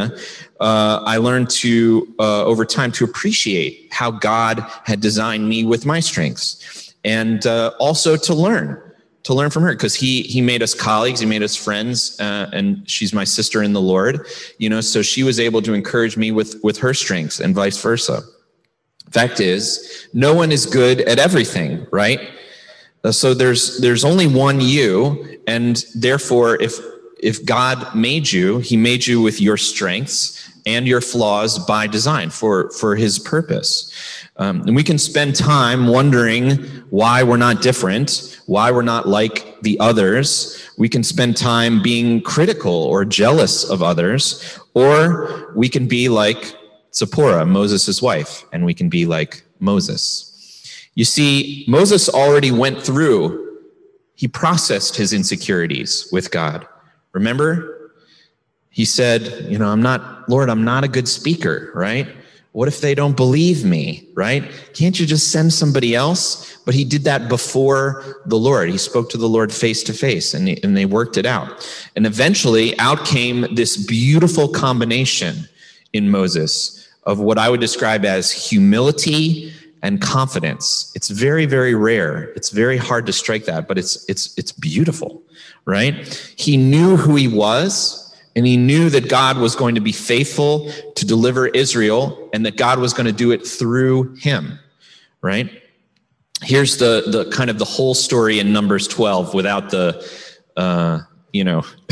uh, 0.60 1.02
I 1.14 1.18
learned 1.18 1.50
to, 1.62 2.14
uh, 2.20 2.52
over 2.52 2.66
time, 2.66 2.92
to 2.94 3.04
appreciate 3.04 3.74
how 3.92 4.12
God 4.12 4.64
had 4.84 5.00
designed 5.02 5.50
me 5.50 5.66
with 5.66 5.86
my 5.86 6.00
strengths 6.00 6.94
and 7.04 7.46
uh, 7.46 7.72
also 7.80 8.18
to 8.18 8.34
learn 8.34 8.82
to 9.24 9.34
learn 9.34 9.50
from 9.50 9.64
her 9.64 9.72
because 9.72 9.96
he 9.96 10.22
he 10.24 10.42
made 10.42 10.62
us 10.62 10.74
colleagues 10.74 11.20
he 11.20 11.26
made 11.26 11.44
us 11.44 11.56
friends 11.56 12.20
uh, 12.20 12.50
and 12.54 12.88
she's 12.90 13.14
my 13.14 13.24
sister 13.24 13.64
in 13.64 13.74
the 13.74 13.82
lord 13.82 14.28
you 14.58 14.70
know 14.70 14.82
so 14.82 15.02
she 15.02 15.24
was 15.24 15.40
able 15.40 15.62
to 15.62 15.74
encourage 15.74 16.16
me 16.18 16.32
with 16.32 16.60
with 16.64 16.78
her 16.78 16.94
strengths 16.94 17.40
and 17.40 17.56
vice 17.56 17.82
versa 17.82 18.22
fact 19.20 19.40
is 19.40 20.08
no 20.14 20.32
one 20.42 20.52
is 20.52 20.66
good 20.66 20.98
at 21.12 21.18
everything 21.28 21.72
right 21.92 22.22
uh, 23.04 23.12
so 23.12 23.34
there's 23.34 23.64
there's 23.80 24.04
only 24.12 24.28
one 24.28 24.60
you 24.60 25.40
and 25.48 25.86
therefore 25.96 26.62
if 26.62 26.74
if 27.30 27.46
god 27.46 27.78
made 27.96 28.26
you 28.32 28.60
he 28.60 28.76
made 28.78 29.06
you 29.10 29.22
with 29.22 29.38
your 29.48 29.58
strengths 29.58 30.20
and 30.66 30.88
your 30.88 31.02
flaws 31.02 31.60
by 31.74 31.88
design 31.88 32.30
for 32.30 32.70
for 32.72 32.96
his 32.96 33.20
purpose 33.20 33.76
um, 34.38 34.62
and 34.68 34.76
we 34.76 34.84
can 34.84 34.98
spend 34.98 35.36
time 35.36 35.88
wondering 35.88 36.58
why 36.90 37.24
we're 37.24 37.38
not 37.38 37.62
different, 37.62 38.38
why 38.48 38.70
we're 38.70 38.82
not 38.82 39.08
like 39.08 39.62
the 39.62 39.80
others. 39.80 40.70
We 40.78 40.90
can 40.90 41.04
spend 41.04 41.38
time 41.38 41.82
being 41.82 42.22
critical 42.22 42.74
or 42.74 43.06
jealous 43.06 43.64
of 43.64 43.82
others, 43.82 44.60
or 44.74 45.54
we 45.56 45.70
can 45.70 45.88
be 45.88 46.10
like 46.10 46.54
Zipporah, 46.96 47.46
Moses' 47.46 48.02
wife, 48.02 48.46
and 48.54 48.66
we 48.66 48.74
can 48.74 48.88
be 48.88 49.06
like 49.06 49.44
Moses. 49.60 50.32
You 50.96 51.04
see, 51.04 51.66
Moses 51.68 52.08
already 52.08 52.52
went 52.52 52.82
through, 52.82 53.60
he 54.16 54.30
processed 54.30 54.96
his 54.96 55.12
insecurities 55.12 56.08
with 56.12 56.32
God. 56.32 56.66
Remember? 57.12 57.92
He 58.70 58.86
said, 58.86 59.52
You 59.52 59.58
know, 59.58 59.68
I'm 59.68 59.82
not, 59.82 60.30
Lord, 60.30 60.50
I'm 60.50 60.64
not 60.64 60.86
a 60.86 60.88
good 60.88 61.08
speaker, 61.08 61.72
right? 61.76 62.08
What 62.54 62.70
if 62.70 62.80
they 62.80 62.96
don't 62.96 63.18
believe 63.18 63.66
me, 63.66 64.08
right? 64.14 64.50
Can't 64.74 64.98
you 64.98 65.06
just 65.06 65.30
send 65.30 65.52
somebody 65.52 65.94
else? 65.94 66.56
But 66.66 66.74
he 66.74 66.86
did 66.86 67.04
that 67.04 67.28
before 67.28 68.22
the 68.26 68.38
Lord. 68.38 68.70
He 68.70 68.78
spoke 68.78 69.10
to 69.10 69.18
the 69.18 69.28
Lord 69.28 69.52
face 69.52 69.84
to 69.84 69.94
face 69.94 70.34
and, 70.34 70.48
and 70.64 70.78
they 70.78 70.86
worked 70.86 71.18
it 71.18 71.26
out. 71.26 71.70
And 71.98 72.06
eventually 72.06 72.80
out 72.80 73.06
came 73.06 73.54
this 73.54 73.76
beautiful 73.76 74.48
combination 74.48 75.50
in 75.92 76.10
Moses 76.10 76.85
of 77.06 77.20
what 77.20 77.38
I 77.38 77.50
would 77.50 77.60
describe 77.60 78.06
as 78.06 78.32
humility 78.32 79.54
and 79.82 80.02
confidence. 80.02 80.92
It's 80.96 81.10
very, 81.10 81.46
very 81.46 81.76
rare. 81.76 82.32
It's 82.36 82.50
very 82.50 82.78
hard 82.78 83.06
to 83.06 83.14
strike 83.14 83.46
that, 83.46 83.68
but 83.68 83.78
it's, 83.78 84.04
it's, 84.10 84.36
it's 84.38 84.52
beautiful, 84.52 85.22
right? 85.66 86.34
He 86.38 86.58
knew 86.58 86.98
who 86.98 87.16
he 87.16 87.28
was 87.28 88.02
and 88.36 88.48
he 88.48 88.58
knew 88.58 88.90
that 88.90 89.10
God 89.10 89.38
was 89.38 89.56
going 89.56 89.76
to 89.76 89.82
be 89.82 89.92
faithful 89.92 90.72
to 90.96 91.06
deliver 91.06 91.48
Israel 91.48 92.30
and 92.34 92.46
that 92.46 92.58
God 92.58 92.80
was 92.80 92.94
going 92.94 93.06
to 93.06 93.14
do 93.14 93.32
it 93.32 93.46
through 93.46 94.16
him, 94.16 94.60
right? 95.22 95.62
Here's 96.42 96.78
the, 96.78 97.04
the 97.06 97.30
kind 97.32 97.50
of 97.50 97.60
the 97.60 97.66
whole 97.66 97.94
story 97.94 98.40
in 98.40 98.52
Numbers 98.52 98.88
12 98.88 99.34
without 99.34 99.70
the, 99.70 100.06
uh, 100.58 101.02
you 101.32 101.44
know, 101.44 101.62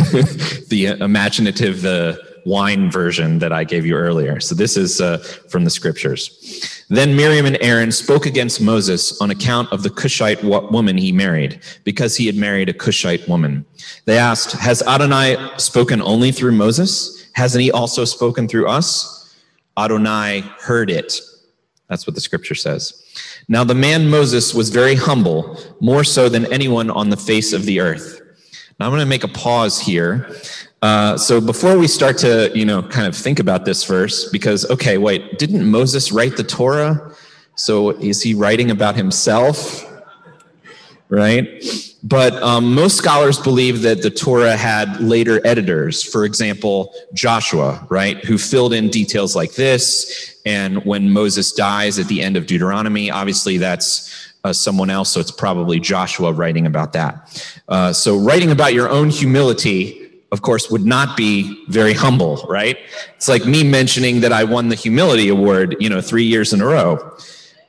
the 0.69 0.97
imaginative, 0.99 1.85
uh, 1.85 2.15
Wein 2.45 2.91
version 2.91 3.39
that 3.39 3.51
I 3.51 3.63
gave 3.63 3.85
you 3.85 3.95
earlier. 3.95 4.39
So 4.39 4.55
this 4.55 4.77
is 4.77 4.99
uh, 4.99 5.17
from 5.49 5.63
the 5.63 5.69
scriptures. 5.69 6.85
Then 6.89 7.15
Miriam 7.15 7.45
and 7.45 7.57
Aaron 7.61 7.91
spoke 7.91 8.25
against 8.25 8.61
Moses 8.61 9.19
on 9.21 9.31
account 9.31 9.71
of 9.71 9.83
the 9.83 9.89
Cushite 9.89 10.43
woman 10.43 10.97
he 10.97 11.11
married, 11.11 11.61
because 11.83 12.15
he 12.15 12.25
had 12.25 12.35
married 12.35 12.69
a 12.69 12.73
Cushite 12.73 13.27
woman. 13.27 13.65
They 14.05 14.17
asked, 14.17 14.51
Has 14.53 14.81
Adonai 14.83 15.37
spoken 15.57 16.01
only 16.01 16.31
through 16.31 16.51
Moses? 16.53 17.29
Hasn't 17.33 17.61
he 17.61 17.71
also 17.71 18.05
spoken 18.05 18.47
through 18.47 18.67
us? 18.67 19.35
Adonai 19.77 20.41
heard 20.59 20.91
it. 20.91 21.19
That's 21.89 22.05
what 22.05 22.15
the 22.15 22.21
scripture 22.21 22.55
says. 22.55 23.03
Now 23.47 23.63
the 23.63 23.75
man 23.75 24.09
Moses 24.09 24.53
was 24.53 24.69
very 24.69 24.95
humble, 24.95 25.59
more 25.79 26.03
so 26.03 26.29
than 26.29 26.51
anyone 26.51 26.89
on 26.89 27.09
the 27.09 27.17
face 27.17 27.53
of 27.53 27.65
the 27.65 27.79
earth. 27.79 28.21
Now 28.79 28.87
I'm 28.87 28.91
going 28.91 29.01
to 29.01 29.05
make 29.05 29.23
a 29.23 29.27
pause 29.27 29.79
here 29.79 30.29
uh, 30.83 31.15
so 31.15 31.39
before 31.39 31.77
we 31.77 31.87
start 31.87 32.17
to, 32.17 32.51
you 32.53 32.65
know, 32.65 32.83
kind 32.83 33.07
of 33.07 33.15
think 33.15 33.39
about 33.39 33.63
this 33.63 33.85
verse, 33.85 34.29
because 34.29 34.69
okay, 34.69 34.97
wait, 34.97 35.39
didn't 35.39 35.65
Moses 35.65 36.11
write 36.11 36.35
the 36.35 36.43
Torah? 36.43 37.15
So 37.55 37.91
is 37.91 38.21
he 38.21 38.33
writing 38.33 38.69
about 38.69 38.97
himself? 38.97 39.89
Right? 41.07 41.47
But 42.03 42.33
um, 42.43 42.75
most 42.75 42.97
scholars 42.97 43.39
believe 43.39 43.81
that 43.83 44.01
the 44.01 44.09
Torah 44.09 44.57
had 44.57 44.99
later 44.99 45.39
editors. 45.47 46.03
For 46.03 46.25
example, 46.25 46.93
Joshua, 47.13 47.87
right, 47.89 48.17
who 48.25 48.37
filled 48.37 48.73
in 48.73 48.89
details 48.89 49.37
like 49.37 49.53
this. 49.53 50.41
And 50.45 50.83
when 50.83 51.09
Moses 51.09 51.53
dies 51.53 51.97
at 51.97 52.09
the 52.09 52.21
end 52.21 52.35
of 52.35 52.45
Deuteronomy, 52.45 53.09
obviously 53.09 53.57
that's 53.57 54.33
uh, 54.43 54.51
someone 54.51 54.89
else, 54.89 55.11
so 55.11 55.21
it's 55.21 55.31
probably 55.31 55.79
Joshua 55.79 56.33
writing 56.33 56.65
about 56.65 56.91
that. 56.91 57.49
Uh, 57.69 57.93
so 57.93 58.17
writing 58.17 58.51
about 58.51 58.73
your 58.73 58.89
own 58.89 59.09
humility 59.09 60.02
of 60.33 60.41
course, 60.41 60.71
would 60.71 60.83
not 60.83 61.15
be 61.15 61.63
very 61.67 61.93
humble, 61.93 62.43
right? 62.49 62.77
It's 63.15 63.29
like 63.29 63.45
me 63.45 63.63
mentioning 63.63 64.19
that 64.21 64.33
I 64.33 64.43
won 64.43 64.67
the 64.67 64.75
humility 64.75 65.29
award, 65.29 65.77
you 65.79 65.89
know, 65.89 66.01
three 66.01 66.23
years 66.23 66.53
in 66.53 66.59
a 66.59 66.65
row. 66.65 66.97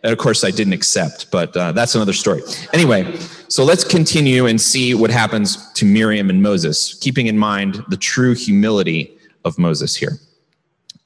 And 0.02 0.10
of 0.10 0.18
course, 0.18 0.44
I 0.44 0.50
didn't 0.50 0.72
accept, 0.72 1.30
but 1.30 1.54
uh, 1.54 1.72
that's 1.72 1.94
another 1.94 2.14
story. 2.14 2.40
Anyway, 2.72 3.18
so 3.48 3.64
let's 3.64 3.84
continue 3.84 4.46
and 4.46 4.58
see 4.58 4.94
what 4.94 5.10
happens 5.10 5.70
to 5.74 5.84
Miriam 5.84 6.30
and 6.30 6.42
Moses, 6.42 6.94
keeping 6.94 7.26
in 7.26 7.38
mind 7.38 7.84
the 7.88 7.98
true 7.98 8.34
humility 8.34 9.14
of 9.44 9.58
Moses 9.58 9.94
here. 9.94 10.18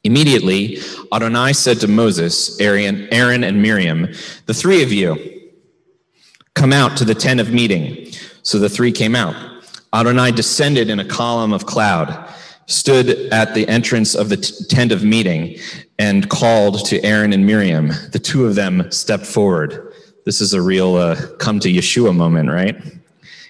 Immediately, 0.04 0.78
Adonai 1.12 1.52
said 1.54 1.80
to 1.80 1.88
Moses, 1.88 2.60
Aaron, 2.60 3.08
Aaron 3.12 3.42
and 3.42 3.60
Miriam, 3.60 4.06
the 4.46 4.54
three 4.54 4.84
of 4.84 4.92
you, 4.92 5.50
come 6.54 6.72
out 6.72 6.96
to 6.98 7.04
the 7.04 7.16
tent 7.16 7.40
of 7.40 7.52
meeting. 7.52 8.12
So 8.42 8.60
the 8.60 8.68
three 8.68 8.92
came 8.92 9.16
out. 9.16 9.34
Adonai 9.94 10.32
descended 10.32 10.90
in 10.90 11.00
a 11.00 11.04
column 11.04 11.52
of 11.52 11.66
cloud, 11.66 12.28
stood 12.66 13.08
at 13.32 13.54
the 13.54 13.66
entrance 13.68 14.14
of 14.14 14.28
the 14.28 14.36
tent 14.36 14.92
of 14.92 15.02
meeting, 15.02 15.58
and 15.98 16.28
called 16.28 16.84
to 16.86 17.02
Aaron 17.02 17.32
and 17.32 17.46
Miriam. 17.46 17.88
The 18.12 18.20
two 18.22 18.46
of 18.46 18.54
them 18.54 18.90
stepped 18.90 19.26
forward. 19.26 19.92
This 20.24 20.40
is 20.40 20.52
a 20.52 20.60
real 20.60 20.96
uh, 20.96 21.16
come 21.38 21.58
to 21.60 21.72
Yeshua 21.72 22.14
moment, 22.14 22.50
right? 22.50 22.76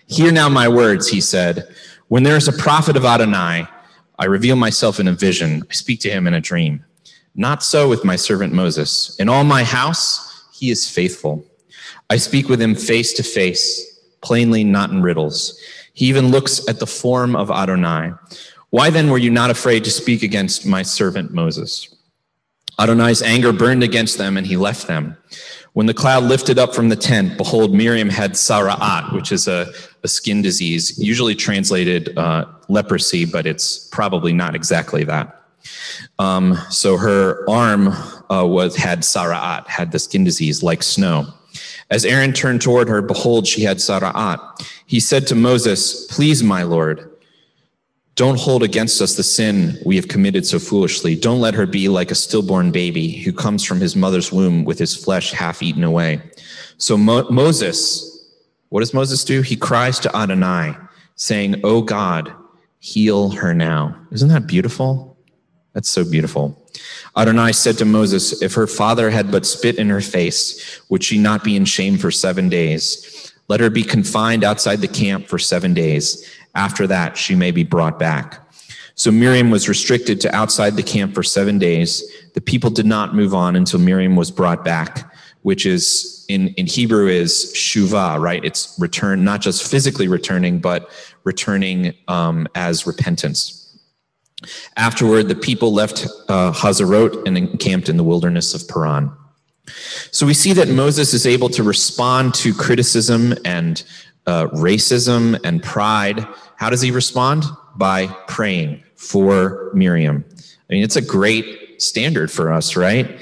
Hear 0.07 0.33
now 0.33 0.49
my 0.49 0.69
words, 0.69 1.09
he 1.09 1.21
said. 1.21 1.75
When 2.07 2.23
there 2.23 2.37
is 2.37 2.49
a 2.49 2.53
prophet 2.53 2.97
of 2.97 3.05
Adonai, 3.05 3.67
I 4.19 4.25
reveal 4.25 4.57
myself 4.57 4.99
in 4.99 5.09
a 5.09 5.13
vision. 5.13 5.63
I 5.69 5.75
speak 5.75 6.01
to 6.01 6.11
him 6.11 6.27
in 6.27 6.35
a 6.35 6.41
dream. 6.41 6.85
Not 7.35 7.63
so 7.63 7.89
with 7.89 8.05
my 8.05 8.17
servant 8.17 8.53
Moses. 8.53 9.15
In 9.19 9.29
all 9.29 9.45
my 9.45 9.65
house, 9.65 10.49
he 10.53 10.71
is 10.71 10.89
faithful. 10.89 11.45
I 12.11 12.17
speak 12.17 12.49
with 12.49 12.61
him 12.61 12.75
face 12.75 13.13
to 13.15 13.23
face, 13.23 14.01
plainly, 14.23 14.65
not 14.65 14.91
in 14.91 15.03
riddles. 15.03 15.61
He 15.99 16.07
even 16.07 16.29
looks 16.29 16.69
at 16.69 16.79
the 16.79 16.87
form 16.87 17.35
of 17.35 17.51
Adonai. 17.51 18.13
Why 18.71 18.89
then 18.89 19.11
were 19.11 19.19
you 19.19 19.33
not 19.33 19.51
afraid 19.51 19.83
to 19.83 19.91
speak 19.91 20.23
against 20.23 20.65
my 20.65 20.83
servant 20.83 21.35
Moses? 21.35 21.93
Adonai's 22.79 23.21
anger 23.21 23.53
burned 23.53 23.83
against 23.83 24.17
them, 24.17 24.37
and 24.37 24.47
he 24.47 24.57
left 24.57 24.87
them. 24.87 25.17
When 25.73 25.87
the 25.87 25.95
cloud 25.95 26.23
lifted 26.23 26.57
up 26.57 26.73
from 26.73 26.89
the 26.89 26.95
tent, 26.95 27.37
behold, 27.37 27.75
Miriam 27.75 28.11
had 28.11 28.35
tzara'at, 28.35 29.13
which 29.13 29.33
is 29.33 29.49
a, 29.49 29.73
a 30.05 30.07
skin 30.09 30.41
disease, 30.41 30.97
usually 31.01 31.35
translated 31.35 32.17
uh, 32.17 32.45
leprosy, 32.69 33.25
but 33.25 33.45
it's 33.45 33.89
probably 33.89 34.33
not 34.33 34.55
exactly 34.55 35.03
that. 35.03 35.43
Um, 36.21 36.57
so 36.71 36.97
her 36.97 37.45
arm 37.51 37.89
uh, 38.31 38.47
was 38.47 38.77
had 38.77 39.01
tzara'at, 39.01 39.67
had 39.67 39.91
the 39.91 39.99
skin 39.99 40.23
disease 40.23 40.63
like 40.63 40.85
snow. 40.85 41.27
As 41.91 42.05
Aaron 42.05 42.33
turned 42.33 42.63
toward 42.63 42.89
her, 42.89 43.03
behold, 43.03 43.49
she 43.49 43.63
had 43.63 43.79
tzara'at. 43.79 44.39
He 44.89 45.01
said 45.01 45.27
to 45.27 45.35
Moses, 45.35 46.07
Please, 46.07 46.43
my 46.43 46.63
Lord, 46.63 47.11
don't 48.15 48.41
hold 48.41 48.63
against 48.63 49.03
us 49.03 49.17
the 49.17 49.23
sin 49.23 49.79
we 49.85 49.97
have 49.97 50.09
committed 50.09 50.47
so 50.47 50.59
foolishly. 50.59 51.15
Don't 51.15 51.43
let 51.43 51.53
her 51.53 51.67
be 51.67 51.91
like 51.91 52.11
a 52.11 52.15
stillborn 52.15 52.73
baby 52.73 53.13
who 53.19 53.31
comes 53.31 53.63
from 53.63 53.81
his 53.81 53.95
mother's 53.95 54.33
womb 54.33 54.65
with 54.65 54.79
his 54.79 54.97
flesh 54.97 55.31
half 55.31 55.63
eaten 55.63 55.85
away. 55.85 56.23
So 56.79 56.97
Mo- 56.97 57.29
Moses, 57.29 58.33
what 58.71 58.81
does 58.81 58.95
Moses 58.95 59.25
do? 59.25 59.43
He 59.43 59.57
cries 59.57 60.01
to 60.01 60.17
Adonai, 60.17 60.75
saying, 61.17 61.61
Oh 61.65 61.83
God, 61.83 62.33
heal 62.79 63.29
her 63.29 63.53
now. 63.53 63.95
Isn't 64.11 64.31
that 64.31 64.47
beautiful? 64.47 65.19
That's 65.75 65.91
so 65.91 66.03
beautiful. 66.03 66.67
Adonai 67.15 67.53
said 67.53 67.77
to 67.77 67.85
Moses, 67.85 68.41
If 68.41 68.55
her 68.55 68.67
father 68.67 69.11
had 69.11 69.31
but 69.31 69.45
spit 69.45 69.77
in 69.77 69.91
her 69.91 70.01
face, 70.01 70.81
would 70.89 71.05
she 71.05 71.19
not 71.19 71.45
be 71.45 71.57
in 71.57 71.67
shame 71.67 71.99
for 71.99 72.11
seven 72.11 72.49
days? 72.49 73.28
Let 73.49 73.61
her 73.61 73.71
be 73.71 73.83
confined 73.83 74.45
outside 74.45 74.81
the 74.81 74.89
camp 74.89 75.27
for 75.27 75.39
seven 75.39 75.75
days. 75.75 76.29
After 76.55 76.87
that, 76.87 77.17
she 77.17 77.35
may 77.35 77.51
be 77.51 77.65
brought 77.65 77.99
back. 77.99 78.45
So 78.95 79.13
Miriam 79.13 79.51
was 79.51 79.69
restricted 79.69 80.21
to 80.23 80.35
outside 80.35 80.75
the 80.75 80.83
camp 80.83 81.15
for 81.15 81.23
seven 81.23 81.59
days. 81.59 82.03
The 82.35 82.41
people 82.41 82.69
did 82.69 82.85
not 82.85 83.15
move 83.15 83.33
on 83.33 83.55
until 83.55 83.79
Miriam 83.79 84.17
was 84.17 84.31
brought 84.31 84.65
back, 84.65 85.15
which 85.43 85.65
is 85.67 86.27
in, 86.29 86.49
in 86.55 86.67
Hebrew 86.67 87.07
is 87.07 87.53
shuvah, 87.55 88.21
right? 88.21 88.45
It's 88.45 88.77
return, 88.79 89.25
not 89.25 89.41
just 89.41 89.71
physically 89.71 90.09
returning, 90.09 90.59
but 90.59 90.91
returning 91.25 91.95
um, 92.09 92.49
as 92.55 92.87
repentance. 92.87 93.79
Afterward, 94.77 95.29
the 95.29 95.35
people 95.35 95.73
left 95.73 96.07
uh, 96.29 96.53
Hazarot 96.53 97.27
and 97.27 97.39
encamped 97.39 97.89
in 97.89 97.97
the 97.97 98.05
wilderness 98.05 98.53
of 98.55 98.69
Paran. 98.69 99.11
So 100.11 100.27
we 100.27 100.35
see 100.35 100.53
that 100.55 100.69
Moses 100.69 101.15
is 101.15 101.27
able 101.27 101.49
to 101.51 101.63
respond 101.63 102.35
to 102.35 102.55
criticism 102.55 103.35
and 103.45 103.83
uh, 104.27 104.47
racism 104.49 105.39
and 105.45 105.63
pride. 105.63 106.27
How 106.57 106.71
does 106.71 106.81
he 106.81 106.91
respond? 106.91 107.45
By 107.77 108.07
praying 108.27 108.83
for 108.97 109.71
Miriam. 109.75 110.25
I 110.71 110.75
mean, 110.75 110.83
it's 110.83 110.97
a 110.97 111.03
great 111.03 111.81
standard 111.81 112.31
for 112.31 112.53
us, 112.53 112.77
right? 112.77 113.21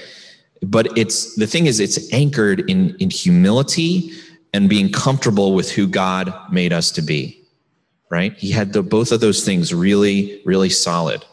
But 0.62 0.96
it's 0.96 1.35
the 1.37 1.46
thing 1.46 1.66
is, 1.66 1.80
it's 1.80 2.12
anchored 2.12 2.68
in, 2.70 2.96
in 2.98 3.11
humility 3.11 4.11
and 4.54 4.68
being 4.68 4.90
comfortable 4.90 5.54
with 5.54 5.70
who 5.70 5.87
God 5.87 6.32
made 6.50 6.72
us 6.72 6.90
to 6.92 7.02
be 7.02 7.46
right? 8.11 8.35
He 8.38 8.50
had 8.50 8.72
the, 8.72 8.82
both 8.82 9.12
of 9.12 9.20
those 9.20 9.44
things 9.44 9.74
really, 9.74 10.40
really 10.44 10.70
solid. 10.70 11.24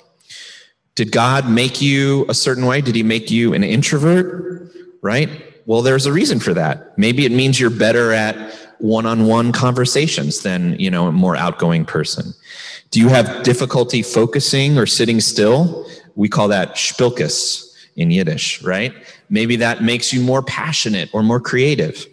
Did 0.95 1.11
God 1.11 1.49
make 1.49 1.81
you 1.81 2.25
a 2.29 2.33
certain 2.33 2.65
way? 2.65 2.81
Did 2.81 2.95
he 2.95 3.03
make 3.03 3.31
you 3.31 3.53
an 3.53 3.63
introvert? 3.63 4.71
Right? 5.03 5.29
Well, 5.67 5.83
there's 5.83 6.07
a 6.07 6.11
reason 6.11 6.39
for 6.39 6.55
that. 6.55 6.97
Maybe 6.97 7.25
it 7.25 7.31
means 7.31 7.59
you're 7.59 7.69
better 7.69 8.11
at 8.13 8.35
one-on-one 8.79 9.51
conversations 9.51 10.41
than, 10.41 10.79
you 10.79 10.89
know, 10.89 11.07
a 11.07 11.11
more 11.11 11.35
outgoing 11.35 11.85
person. 11.85 12.33
Do 12.89 12.99
you 12.99 13.09
have 13.09 13.43
difficulty 13.43 14.01
focusing 14.01 14.77
or 14.77 14.85
sitting 14.85 15.19
still? 15.19 15.85
We 16.15 16.29
call 16.29 16.47
that 16.47 16.75
spilkus 16.75 17.75
in 17.95 18.11
Yiddish, 18.11 18.63
right? 18.63 18.93
Maybe 19.29 19.55
that 19.57 19.83
makes 19.83 20.13
you 20.13 20.21
more 20.21 20.41
passionate 20.41 21.09
or 21.13 21.21
more 21.21 21.39
creative. 21.39 22.05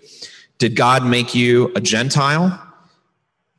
Did 0.59 0.77
God 0.77 1.07
make 1.07 1.35
you 1.35 1.73
a 1.77 1.81
Gentile? 1.81 2.61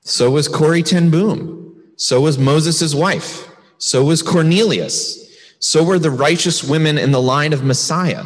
So 0.02 0.30
was 0.32 0.48
Corrie 0.48 0.84
ten 0.84 1.10
Boom. 1.10 1.82
So 1.96 2.22
was 2.22 2.38
Moses' 2.38 2.94
wife. 2.94 3.48
So 3.78 4.04
was 4.04 4.22
Cornelius. 4.22 5.20
So 5.60 5.84
were 5.84 6.00
the 6.00 6.12
righteous 6.12 6.63
women 6.63 6.98
in 6.98 7.12
the 7.12 7.22
line 7.22 7.54
of 7.54 7.63
Messiah. 7.63 8.26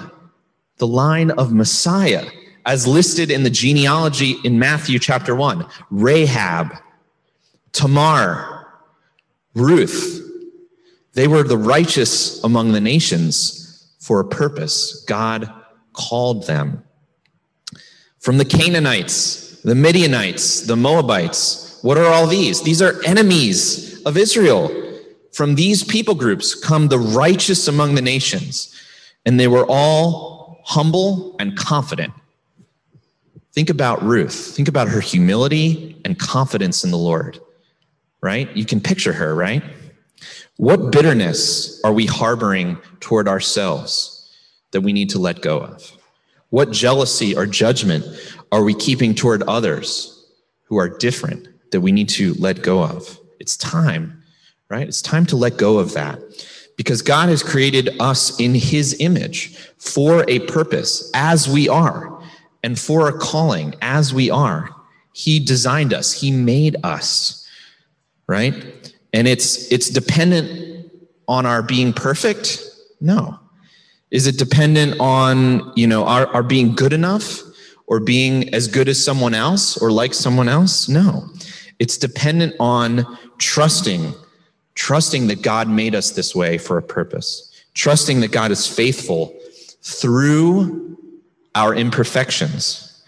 The 0.77 0.87
line 0.87 1.31
of 1.31 1.53
Messiah, 1.53 2.25
as 2.65 2.87
listed 2.87 3.31
in 3.31 3.43
the 3.43 3.49
genealogy 3.49 4.35
in 4.43 4.59
Matthew 4.59 4.99
chapter 4.99 5.35
1 5.35 5.65
Rahab, 5.91 6.75
Tamar, 7.71 8.67
Ruth. 9.53 10.21
They 11.13 11.27
were 11.27 11.43
the 11.43 11.57
righteous 11.57 12.43
among 12.43 12.73
the 12.73 12.81
nations 12.81 13.89
for 13.99 14.19
a 14.19 14.27
purpose. 14.27 15.03
God 15.07 15.49
called 15.93 16.45
them. 16.45 16.83
From 18.19 18.37
the 18.37 18.45
Canaanites, 18.45 19.61
the 19.61 19.75
Midianites, 19.75 20.61
the 20.61 20.75
Moabites, 20.75 21.79
what 21.83 21.97
are 21.97 22.07
all 22.07 22.27
these? 22.27 22.63
These 22.63 22.81
are 22.81 23.01
enemies 23.05 24.01
of 24.03 24.17
Israel. 24.17 24.71
From 25.31 25.55
these 25.55 25.83
people 25.83 26.15
groups 26.15 26.55
come 26.55 26.87
the 26.87 26.99
righteous 26.99 27.67
among 27.67 27.95
the 27.95 28.01
nations, 28.01 28.73
and 29.25 29.39
they 29.39 29.47
were 29.47 29.65
all 29.67 30.34
humble 30.65 31.35
and 31.39 31.55
confident. 31.55 32.13
Think 33.53 33.69
about 33.69 34.03
Ruth. 34.03 34.53
Think 34.55 34.67
about 34.67 34.89
her 34.89 34.99
humility 34.99 35.99
and 36.03 36.19
confidence 36.19 36.83
in 36.83 36.91
the 36.91 36.97
Lord, 36.97 37.39
right? 38.21 38.53
You 38.55 38.65
can 38.65 38.81
picture 38.81 39.13
her, 39.13 39.33
right? 39.33 39.63
What 40.57 40.91
bitterness 40.91 41.81
are 41.83 41.93
we 41.93 42.05
harboring 42.05 42.77
toward 42.99 43.27
ourselves 43.27 44.29
that 44.71 44.81
we 44.81 44.91
need 44.91 45.09
to 45.11 45.19
let 45.19 45.41
go 45.41 45.61
of? 45.61 45.91
What 46.49 46.71
jealousy 46.71 47.35
or 47.35 47.45
judgment 47.45 48.05
are 48.51 48.63
we 48.63 48.73
keeping 48.73 49.15
toward 49.15 49.43
others 49.43 50.11
who 50.65 50.77
are 50.77 50.89
different 50.89 51.47
that 51.71 51.81
we 51.81 51.91
need 51.91 52.09
to 52.09 52.33
let 52.35 52.61
go 52.61 52.83
of. 52.83 53.19
It's 53.39 53.57
time, 53.57 54.23
right? 54.69 54.87
It's 54.87 55.01
time 55.01 55.25
to 55.27 55.35
let 55.35 55.57
go 55.57 55.77
of 55.77 55.93
that 55.93 56.19
because 56.77 57.01
God 57.01 57.29
has 57.29 57.41
created 57.43 57.89
us 57.99 58.39
in 58.39 58.53
his 58.53 58.95
image 58.99 59.55
for 59.77 60.25
a 60.27 60.39
purpose 60.39 61.09
as 61.13 61.47
we 61.47 61.69
are 61.69 62.21
and 62.63 62.77
for 62.77 63.07
a 63.07 63.17
calling 63.17 63.75
as 63.81 64.13
we 64.13 64.29
are. 64.29 64.69
He 65.13 65.39
designed 65.39 65.93
us, 65.93 66.11
he 66.11 66.31
made 66.31 66.75
us, 66.83 67.47
right? 68.27 68.53
And 69.13 69.27
it's 69.27 69.71
it's 69.71 69.89
dependent 69.89 70.65
on 71.27 71.45
our 71.45 71.61
being 71.61 71.93
perfect? 71.93 72.63
No. 73.01 73.39
Is 74.11 74.27
it 74.27 74.37
dependent 74.37 74.99
on, 74.99 75.73
you 75.75 75.87
know, 75.87 76.05
our, 76.05 76.27
our 76.27 76.43
being 76.43 76.75
good 76.75 76.93
enough 76.93 77.41
or 77.87 77.99
being 77.99 78.53
as 78.53 78.67
good 78.67 78.87
as 78.87 79.03
someone 79.03 79.33
else 79.33 79.77
or 79.77 79.91
like 79.91 80.13
someone 80.13 80.47
else? 80.47 80.87
No. 80.87 81.27
It's 81.79 81.97
dependent 81.97 82.55
on 82.59 83.17
trusting, 83.37 84.13
trusting 84.75 85.27
that 85.27 85.41
God 85.41 85.67
made 85.67 85.95
us 85.95 86.11
this 86.11 86.35
way 86.35 86.57
for 86.57 86.77
a 86.77 86.83
purpose, 86.83 87.51
trusting 87.73 88.19
that 88.21 88.31
God 88.31 88.51
is 88.51 88.67
faithful 88.67 89.33
through 89.81 90.97
our 91.55 91.73
imperfections 91.73 93.03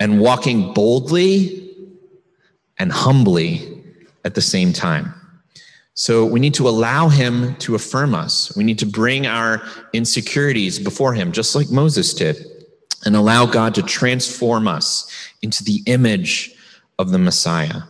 and 0.00 0.20
walking 0.20 0.72
boldly 0.72 1.70
and 2.78 2.90
humbly 2.90 3.82
at 4.24 4.34
the 4.34 4.40
same 4.40 4.72
time. 4.72 5.14
So 5.94 6.24
we 6.24 6.40
need 6.40 6.54
to 6.54 6.68
allow 6.68 7.08
him 7.08 7.54
to 7.56 7.74
affirm 7.74 8.14
us. 8.14 8.56
We 8.56 8.64
need 8.64 8.78
to 8.78 8.86
bring 8.86 9.26
our 9.26 9.62
insecurities 9.92 10.78
before 10.78 11.12
him, 11.12 11.32
just 11.32 11.54
like 11.54 11.70
Moses 11.70 12.14
did, 12.14 12.44
and 13.04 13.14
allow 13.14 13.44
God 13.44 13.74
to 13.74 13.82
transform 13.82 14.66
us 14.66 15.10
into 15.42 15.62
the 15.62 15.82
image 15.86 16.54
of 16.98 17.10
the 17.10 17.18
Messiah. 17.18 17.82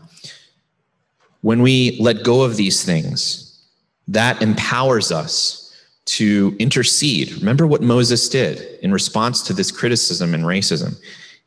When 1.42 1.62
we 1.62 1.96
let 2.00 2.24
go 2.24 2.42
of 2.42 2.56
these 2.56 2.84
things, 2.84 3.62
that 4.08 4.42
empowers 4.42 5.12
us 5.12 5.76
to 6.04 6.56
intercede. 6.58 7.32
Remember 7.34 7.66
what 7.66 7.82
Moses 7.82 8.28
did 8.28 8.60
in 8.82 8.92
response 8.92 9.42
to 9.42 9.52
this 9.52 9.70
criticism 9.70 10.34
and 10.34 10.44
racism. 10.44 10.98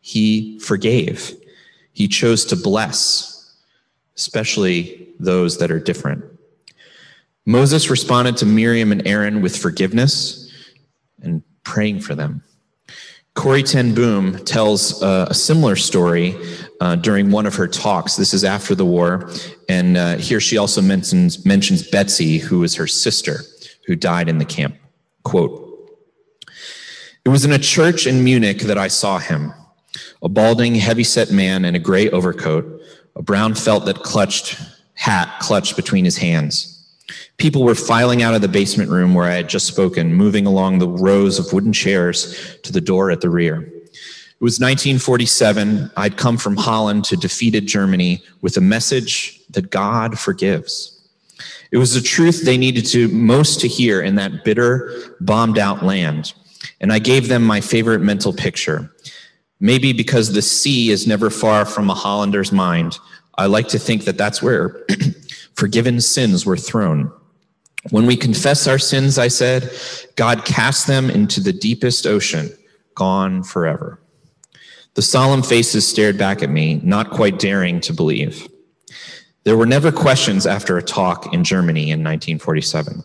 He 0.02 0.60
forgave, 0.60 1.34
he 1.92 2.08
chose 2.08 2.46
to 2.46 2.56
bless, 2.56 3.56
especially 4.16 5.10
those 5.20 5.58
that 5.58 5.72
are 5.72 5.80
different. 5.80 6.24
Moses 7.46 7.90
responded 7.90 8.38
to 8.38 8.46
Miriam 8.46 8.92
and 8.92 9.06
Aaron 9.08 9.42
with 9.42 9.58
forgiveness 9.58 10.52
and 11.22 11.44
praying 11.64 12.02
for 12.02 12.16
them. 12.16 12.44
Corrie 13.34 13.64
ten 13.64 13.94
Boom 13.94 14.44
tells 14.46 15.04
uh, 15.04 15.28
a 15.30 15.34
similar 15.34 15.76
story 15.76 16.38
uh, 16.82 16.96
during 16.96 17.32
one 17.32 17.46
of 17.46 17.56
her 17.56 17.68
talks. 17.68 18.16
This 18.16 18.34
is 18.34 18.44
after 18.44 18.76
the 18.76 18.86
war, 18.86 19.30
and 19.70 19.98
uh, 19.98 20.18
here 20.18 20.40
she 20.40 20.58
also 20.58 20.82
mentions 20.82 21.46
mentions 21.46 21.88
Betsy, 21.88 22.38
who 22.38 22.60
was 22.60 22.76
her 22.76 22.88
sister, 22.88 23.42
who 23.86 23.96
died 23.96 24.30
in 24.30 24.38
the 24.38 24.46
camp. 24.46 24.76
Quote: 25.24 25.90
It 27.24 27.30
was 27.30 27.46
in 27.46 27.52
a 27.52 27.60
church 27.60 28.08
in 28.08 28.24
Munich 28.24 28.62
that 28.62 28.78
I 28.78 28.88
saw 28.88 29.20
him, 29.20 29.54
a 30.22 30.30
balding, 30.30 30.76
heavy-set 30.76 31.32
man 31.32 31.66
in 31.66 31.76
a 31.76 31.80
gray 31.80 32.10
overcoat, 32.10 32.82
a 33.16 33.22
brown 33.22 33.56
felt 33.56 33.86
that 33.86 34.04
clutched 34.04 34.60
hat 34.96 35.40
clutched 35.40 35.76
between 35.76 36.06
his 36.06 36.18
hands. 36.18 36.72
People 37.38 37.64
were 37.64 37.76
filing 37.76 38.24
out 38.24 38.34
of 38.34 38.42
the 38.42 38.48
basement 38.48 38.90
room 38.90 39.14
where 39.14 39.26
I 39.26 39.36
had 39.36 39.50
just 39.50 39.68
spoken, 39.68 40.14
moving 40.14 40.46
along 40.46 40.80
the 40.80 40.88
rows 40.88 41.38
of 41.38 41.52
wooden 41.52 41.74
chairs 41.74 42.58
to 42.64 42.72
the 42.72 42.82
door 42.82 43.12
at 43.12 43.22
the 43.22 43.30
rear. 43.30 43.72
It 44.40 44.44
was 44.44 44.60
1947. 44.60 45.92
I'd 45.96 46.18
come 46.18 46.38
from 46.38 46.58
Holland 46.58 47.06
to 47.06 47.16
defeated 47.16 47.68
Germany 47.68 48.22
with 48.42 48.58
a 48.58 48.62
message 48.62 49.42
that 49.52 49.72
God 49.72 50.20
forgives. 50.20 50.92
It 51.72 51.78
was 51.78 51.94
the 51.94 52.02
truth 52.02 52.44
they 52.44 52.58
needed 52.58 52.86
to 52.88 53.08
most 53.08 53.62
to 53.62 53.68
hear 53.70 54.02
in 54.02 54.16
that 54.16 54.44
bitter, 54.44 54.92
bombed 55.22 55.58
out 55.58 55.84
land. 55.84 56.34
And 56.82 56.92
I 56.92 57.00
gave 57.00 57.30
them 57.30 57.44
my 57.44 57.62
favorite 57.62 58.00
mental 58.00 58.34
picture. 58.34 58.92
Maybe 59.62 59.94
because 59.94 60.34
the 60.34 60.42
sea 60.42 60.90
is 60.90 61.08
never 61.08 61.30
far 61.30 61.66
from 61.66 61.90
a 61.90 61.94
Hollander's 61.94 62.52
mind, 62.52 63.00
I 63.38 63.46
like 63.46 63.70
to 63.70 63.80
think 63.80 64.04
that 64.04 64.18
that's 64.18 64.42
where 64.42 64.86
forgiven 65.56 66.02
sins 66.02 66.46
were 66.46 66.58
thrown. 66.58 67.12
When 67.92 68.06
we 68.06 68.18
confess 68.18 68.68
our 68.68 68.80
sins, 68.80 69.18
I 69.18 69.30
said, 69.30 69.72
God 70.18 70.44
casts 70.44 70.86
them 70.86 71.10
into 71.10 71.40
the 71.40 71.54
deepest 71.54 72.06
ocean, 72.06 72.52
gone 72.96 73.44
forever. 73.44 74.00
The 74.96 75.02
solemn 75.02 75.44
faces 75.44 75.86
stared 75.86 76.18
back 76.18 76.42
at 76.42 76.50
me, 76.50 76.80
not 76.82 77.10
quite 77.10 77.38
daring 77.38 77.82
to 77.82 77.94
believe. 77.94 78.48
There 79.44 79.58
were 79.58 79.66
never 79.66 79.92
questions 79.92 80.48
after 80.48 80.78
a 80.78 80.82
talk 80.82 81.34
in 81.34 81.44
Germany 81.44 81.92
in 81.92 82.00
1947. 82.00 83.04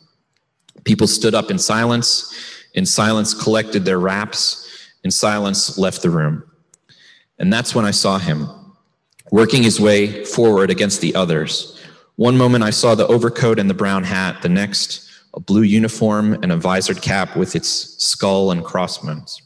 People 0.85 1.09
stood 1.09 1.35
up 1.35 1.50
in 1.50 1.59
silence, 1.59 2.33
in 2.74 2.87
silence 2.87 3.35
collected 3.35 3.85
their 3.85 3.98
wraps, 3.98 4.88
in 5.03 5.11
silence 5.11 5.76
left 5.79 6.03
the 6.03 6.11
room. 6.11 6.44
And 7.38 7.53
that's 7.53 7.74
when 7.74 7.85
I 7.85 7.90
saw 7.90 8.18
him, 8.18 8.48
working 9.33 9.64
his 9.64 9.81
way 9.81 10.24
forward 10.24 10.70
against 10.70 11.00
the 11.00 11.14
others. 11.16 11.76
One 12.14 12.37
moment 12.37 12.62
I 12.62 12.70
saw 12.70 12.94
the 12.94 13.07
overcoat 13.09 13.59
and 13.59 13.68
the 13.68 13.74
brown 13.74 14.05
hat, 14.05 14.42
the 14.42 14.48
next, 14.48 15.11
a 15.35 15.40
blue 15.40 15.62
uniform 15.62 16.35
and 16.35 16.53
a 16.53 16.57
visored 16.57 17.03
cap 17.03 17.37
with 17.37 17.57
its 17.57 17.68
skull 17.68 18.53
and 18.53 18.64
crossbones. 18.64 19.42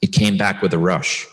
It 0.00 0.08
came 0.08 0.36
back 0.36 0.62
with 0.62 0.72
a 0.72 0.78
rush. 0.78 1.26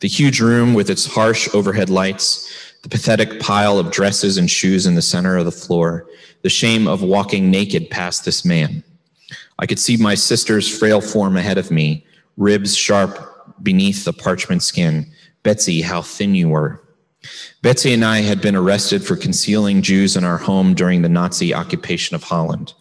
The 0.00 0.08
huge 0.08 0.40
room 0.40 0.74
with 0.74 0.90
its 0.90 1.06
harsh 1.06 1.48
overhead 1.54 1.90
lights, 1.90 2.48
the 2.82 2.88
pathetic 2.88 3.40
pile 3.40 3.78
of 3.78 3.90
dresses 3.90 4.36
and 4.36 4.50
shoes 4.50 4.86
in 4.86 4.94
the 4.94 5.02
center 5.02 5.36
of 5.36 5.44
the 5.44 5.52
floor, 5.52 6.06
the 6.42 6.48
shame 6.48 6.86
of 6.88 7.02
walking 7.02 7.50
naked 7.50 7.90
past 7.90 8.24
this 8.24 8.44
man. 8.44 8.82
I 9.58 9.66
could 9.66 9.78
see 9.78 9.96
my 9.96 10.14
sister's 10.14 10.68
frail 10.68 11.00
form 11.00 11.36
ahead 11.36 11.58
of 11.58 11.70
me, 11.70 12.04
ribs 12.36 12.76
sharp 12.76 13.18
beneath 13.62 14.04
the 14.04 14.12
parchment 14.12 14.62
skin. 14.62 15.10
Betsy, 15.42 15.82
how 15.82 16.02
thin 16.02 16.34
you 16.34 16.48
were. 16.48 16.82
Betsy 17.62 17.92
and 17.92 18.04
I 18.04 18.20
had 18.20 18.40
been 18.40 18.56
arrested 18.56 19.04
for 19.04 19.16
concealing 19.16 19.82
Jews 19.82 20.16
in 20.16 20.24
our 20.24 20.38
home 20.38 20.74
during 20.74 21.02
the 21.02 21.08
Nazi 21.08 21.54
occupation 21.54 22.16
of 22.16 22.24
Holland. 22.24 22.74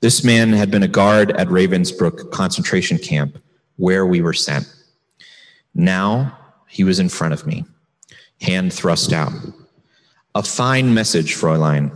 This 0.00 0.22
man 0.24 0.52
had 0.52 0.70
been 0.70 0.82
a 0.82 0.88
guard 0.88 1.32
at 1.32 1.48
Ravensbrück 1.48 2.30
concentration 2.30 2.98
camp, 2.98 3.38
where 3.80 4.04
we 4.04 4.20
were 4.20 4.34
sent. 4.34 4.66
Now 5.74 6.36
he 6.68 6.84
was 6.84 7.00
in 7.00 7.08
front 7.08 7.32
of 7.32 7.46
me, 7.46 7.64
hand 8.42 8.72
thrust 8.72 9.12
out. 9.12 9.32
A 10.34 10.42
fine 10.42 10.92
message, 10.92 11.34
Fräulein. 11.34 11.90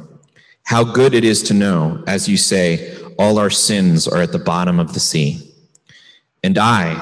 How 0.64 0.82
good 0.82 1.14
it 1.14 1.24
is 1.24 1.42
to 1.44 1.54
know, 1.54 2.02
as 2.06 2.26
you 2.26 2.38
say, 2.38 2.96
all 3.18 3.38
our 3.38 3.50
sins 3.50 4.08
are 4.08 4.22
at 4.22 4.32
the 4.32 4.38
bottom 4.38 4.80
of 4.80 4.94
the 4.94 5.00
sea. 5.00 5.54
And 6.42 6.56
I, 6.56 6.94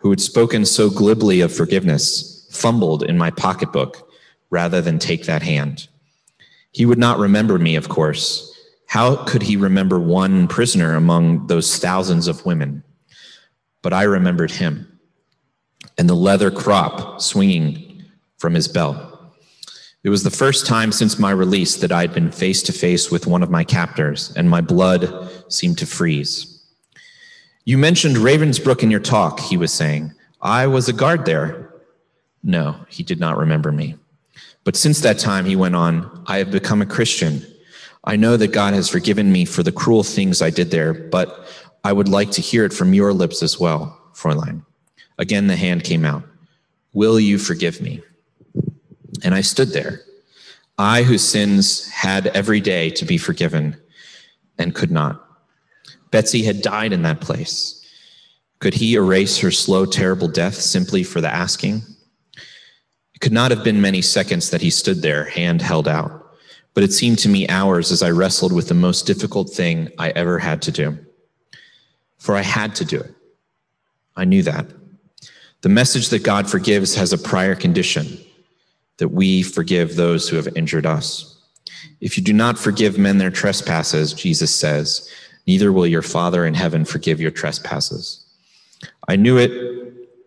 who 0.00 0.10
had 0.10 0.20
spoken 0.20 0.66
so 0.66 0.90
glibly 0.90 1.40
of 1.40 1.54
forgiveness, 1.54 2.48
fumbled 2.50 3.04
in 3.04 3.16
my 3.16 3.30
pocketbook 3.30 4.10
rather 4.50 4.80
than 4.80 4.98
take 4.98 5.26
that 5.26 5.42
hand. 5.42 5.86
He 6.72 6.86
would 6.86 6.98
not 6.98 7.18
remember 7.18 7.58
me, 7.58 7.76
of 7.76 7.88
course. 7.88 8.50
How 8.88 9.14
could 9.14 9.42
he 9.42 9.56
remember 9.56 10.00
one 10.00 10.48
prisoner 10.48 10.96
among 10.96 11.46
those 11.46 11.78
thousands 11.78 12.26
of 12.26 12.44
women? 12.44 12.82
But 13.84 13.92
I 13.92 14.04
remembered 14.04 14.50
him 14.50 14.98
and 15.98 16.08
the 16.08 16.14
leather 16.14 16.50
crop 16.50 17.20
swinging 17.20 18.02
from 18.38 18.54
his 18.54 18.66
belt. 18.66 18.96
It 20.02 20.08
was 20.08 20.22
the 20.22 20.30
first 20.30 20.66
time 20.66 20.90
since 20.90 21.18
my 21.18 21.30
release 21.30 21.76
that 21.76 21.92
I 21.92 22.00
had 22.00 22.14
been 22.14 22.32
face 22.32 22.62
to 22.62 22.72
face 22.72 23.10
with 23.10 23.26
one 23.26 23.42
of 23.42 23.50
my 23.50 23.62
captors, 23.62 24.32
and 24.36 24.48
my 24.48 24.62
blood 24.62 25.30
seemed 25.52 25.76
to 25.78 25.86
freeze. 25.86 26.64
You 27.66 27.76
mentioned 27.76 28.16
Ravensbrück 28.16 28.82
in 28.82 28.90
your 28.90 29.00
talk, 29.00 29.38
he 29.38 29.58
was 29.58 29.72
saying. 29.72 30.14
I 30.40 30.66
was 30.66 30.88
a 30.88 30.94
guard 30.94 31.26
there. 31.26 31.74
No, 32.42 32.76
he 32.88 33.02
did 33.02 33.20
not 33.20 33.36
remember 33.36 33.70
me. 33.70 33.96
But 34.64 34.76
since 34.76 35.00
that 35.00 35.18
time, 35.18 35.44
he 35.44 35.56
went 35.56 35.76
on, 35.76 36.24
I 36.26 36.38
have 36.38 36.50
become 36.50 36.80
a 36.80 36.86
Christian. 36.86 37.44
I 38.04 38.16
know 38.16 38.36
that 38.36 38.52
God 38.52 38.74
has 38.74 38.88
forgiven 38.88 39.32
me 39.32 39.44
for 39.44 39.62
the 39.62 39.72
cruel 39.72 40.02
things 40.02 40.42
I 40.42 40.50
did 40.50 40.70
there, 40.70 40.92
but 40.92 41.48
I 41.84 41.92
would 41.92 42.08
like 42.08 42.30
to 42.32 42.40
hear 42.40 42.64
it 42.64 42.72
from 42.72 42.94
your 42.94 43.12
lips 43.12 43.42
as 43.42 43.60
well, 43.60 44.00
Fräulein. 44.14 44.64
Again, 45.18 45.46
the 45.46 45.56
hand 45.56 45.84
came 45.84 46.04
out. 46.06 46.24
Will 46.94 47.20
you 47.20 47.38
forgive 47.38 47.82
me? 47.82 48.00
And 49.22 49.34
I 49.34 49.42
stood 49.42 49.68
there, 49.68 50.00
I 50.78 51.02
whose 51.02 51.22
sins 51.22 51.88
had 51.90 52.28
every 52.28 52.60
day 52.60 52.90
to 52.90 53.04
be 53.04 53.18
forgiven 53.18 53.76
and 54.58 54.74
could 54.74 54.90
not. 54.90 55.22
Betsy 56.10 56.42
had 56.42 56.62
died 56.62 56.92
in 56.92 57.02
that 57.02 57.20
place. 57.20 57.80
Could 58.60 58.74
he 58.74 58.94
erase 58.94 59.38
her 59.38 59.50
slow, 59.50 59.84
terrible 59.84 60.28
death 60.28 60.54
simply 60.54 61.02
for 61.02 61.20
the 61.20 61.28
asking? 61.28 61.82
It 63.14 63.20
could 63.20 63.32
not 63.32 63.50
have 63.50 63.62
been 63.62 63.80
many 63.80 64.00
seconds 64.00 64.50
that 64.50 64.62
he 64.62 64.70
stood 64.70 65.02
there, 65.02 65.24
hand 65.24 65.60
held 65.60 65.86
out, 65.86 66.34
but 66.72 66.82
it 66.82 66.92
seemed 66.92 67.18
to 67.20 67.28
me 67.28 67.46
hours 67.48 67.92
as 67.92 68.02
I 68.02 68.10
wrestled 68.10 68.52
with 68.52 68.68
the 68.68 68.74
most 68.74 69.06
difficult 69.06 69.50
thing 69.50 69.90
I 69.98 70.10
ever 70.10 70.38
had 70.38 70.62
to 70.62 70.72
do. 70.72 70.98
For 72.24 72.34
I 72.34 72.40
had 72.40 72.74
to 72.76 72.86
do 72.86 72.98
it. 72.98 73.14
I 74.16 74.24
knew 74.24 74.42
that. 74.44 74.66
The 75.60 75.68
message 75.68 76.08
that 76.08 76.22
God 76.22 76.48
forgives 76.48 76.94
has 76.94 77.12
a 77.12 77.18
prior 77.18 77.54
condition 77.54 78.18
that 78.96 79.08
we 79.08 79.42
forgive 79.42 79.96
those 79.96 80.26
who 80.26 80.36
have 80.36 80.48
injured 80.56 80.86
us. 80.86 81.38
If 82.00 82.16
you 82.16 82.24
do 82.24 82.32
not 82.32 82.58
forgive 82.58 82.96
men 82.96 83.18
their 83.18 83.30
trespasses, 83.30 84.14
Jesus 84.14 84.54
says, 84.54 85.06
neither 85.46 85.70
will 85.70 85.86
your 85.86 86.00
Father 86.00 86.46
in 86.46 86.54
heaven 86.54 86.86
forgive 86.86 87.20
your 87.20 87.30
trespasses. 87.30 88.24
I 89.06 89.16
knew 89.16 89.36
it 89.36 89.52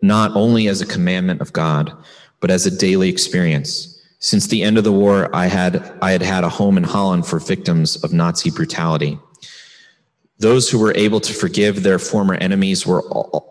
not 0.00 0.30
only 0.36 0.68
as 0.68 0.80
a 0.80 0.86
commandment 0.86 1.40
of 1.40 1.52
God, 1.52 1.92
but 2.38 2.52
as 2.52 2.64
a 2.64 2.78
daily 2.78 3.08
experience. 3.08 4.00
Since 4.20 4.46
the 4.46 4.62
end 4.62 4.78
of 4.78 4.84
the 4.84 4.92
war, 4.92 5.34
I 5.34 5.46
had, 5.46 5.98
I 6.00 6.12
had 6.12 6.22
had 6.22 6.44
a 6.44 6.48
home 6.48 6.76
in 6.76 6.84
Holland 6.84 7.26
for 7.26 7.40
victims 7.40 7.96
of 8.04 8.12
Nazi 8.12 8.52
brutality. 8.52 9.18
Those 10.40 10.70
who 10.70 10.78
were 10.78 10.94
able 10.94 11.20
to 11.20 11.32
forgive 11.34 11.82
their 11.82 11.98
former 11.98 12.34
enemies 12.34 12.86
were 12.86 13.02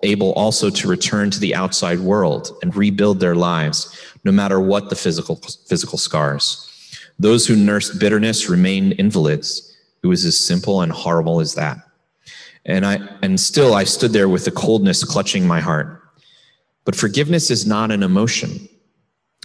able 0.03 0.31
also 0.33 0.69
to 0.69 0.87
return 0.87 1.29
to 1.31 1.39
the 1.39 1.53
outside 1.53 1.99
world 1.99 2.57
and 2.61 2.73
rebuild 2.73 3.19
their 3.19 3.35
lives, 3.35 3.93
no 4.23 4.31
matter 4.31 4.59
what 4.61 4.89
the 4.89 4.95
physical, 4.95 5.35
physical 5.67 5.97
scars. 5.97 6.63
Those 7.19 7.45
who 7.45 7.57
nursed 7.57 7.99
bitterness 7.99 8.49
remained 8.49 8.95
invalids. 8.99 9.75
It 10.01 10.07
was 10.07 10.23
as 10.23 10.39
simple 10.39 10.81
and 10.81 10.91
horrible 10.91 11.41
as 11.41 11.55
that. 11.55 11.77
And 12.65 12.85
I 12.85 12.99
and 13.21 13.39
still 13.39 13.73
I 13.73 13.83
stood 13.83 14.13
there 14.13 14.29
with 14.29 14.45
the 14.45 14.51
coldness 14.51 15.03
clutching 15.03 15.45
my 15.45 15.59
heart. 15.59 16.01
But 16.85 16.95
forgiveness 16.95 17.51
is 17.51 17.65
not 17.65 17.91
an 17.91 18.03
emotion. 18.03 18.69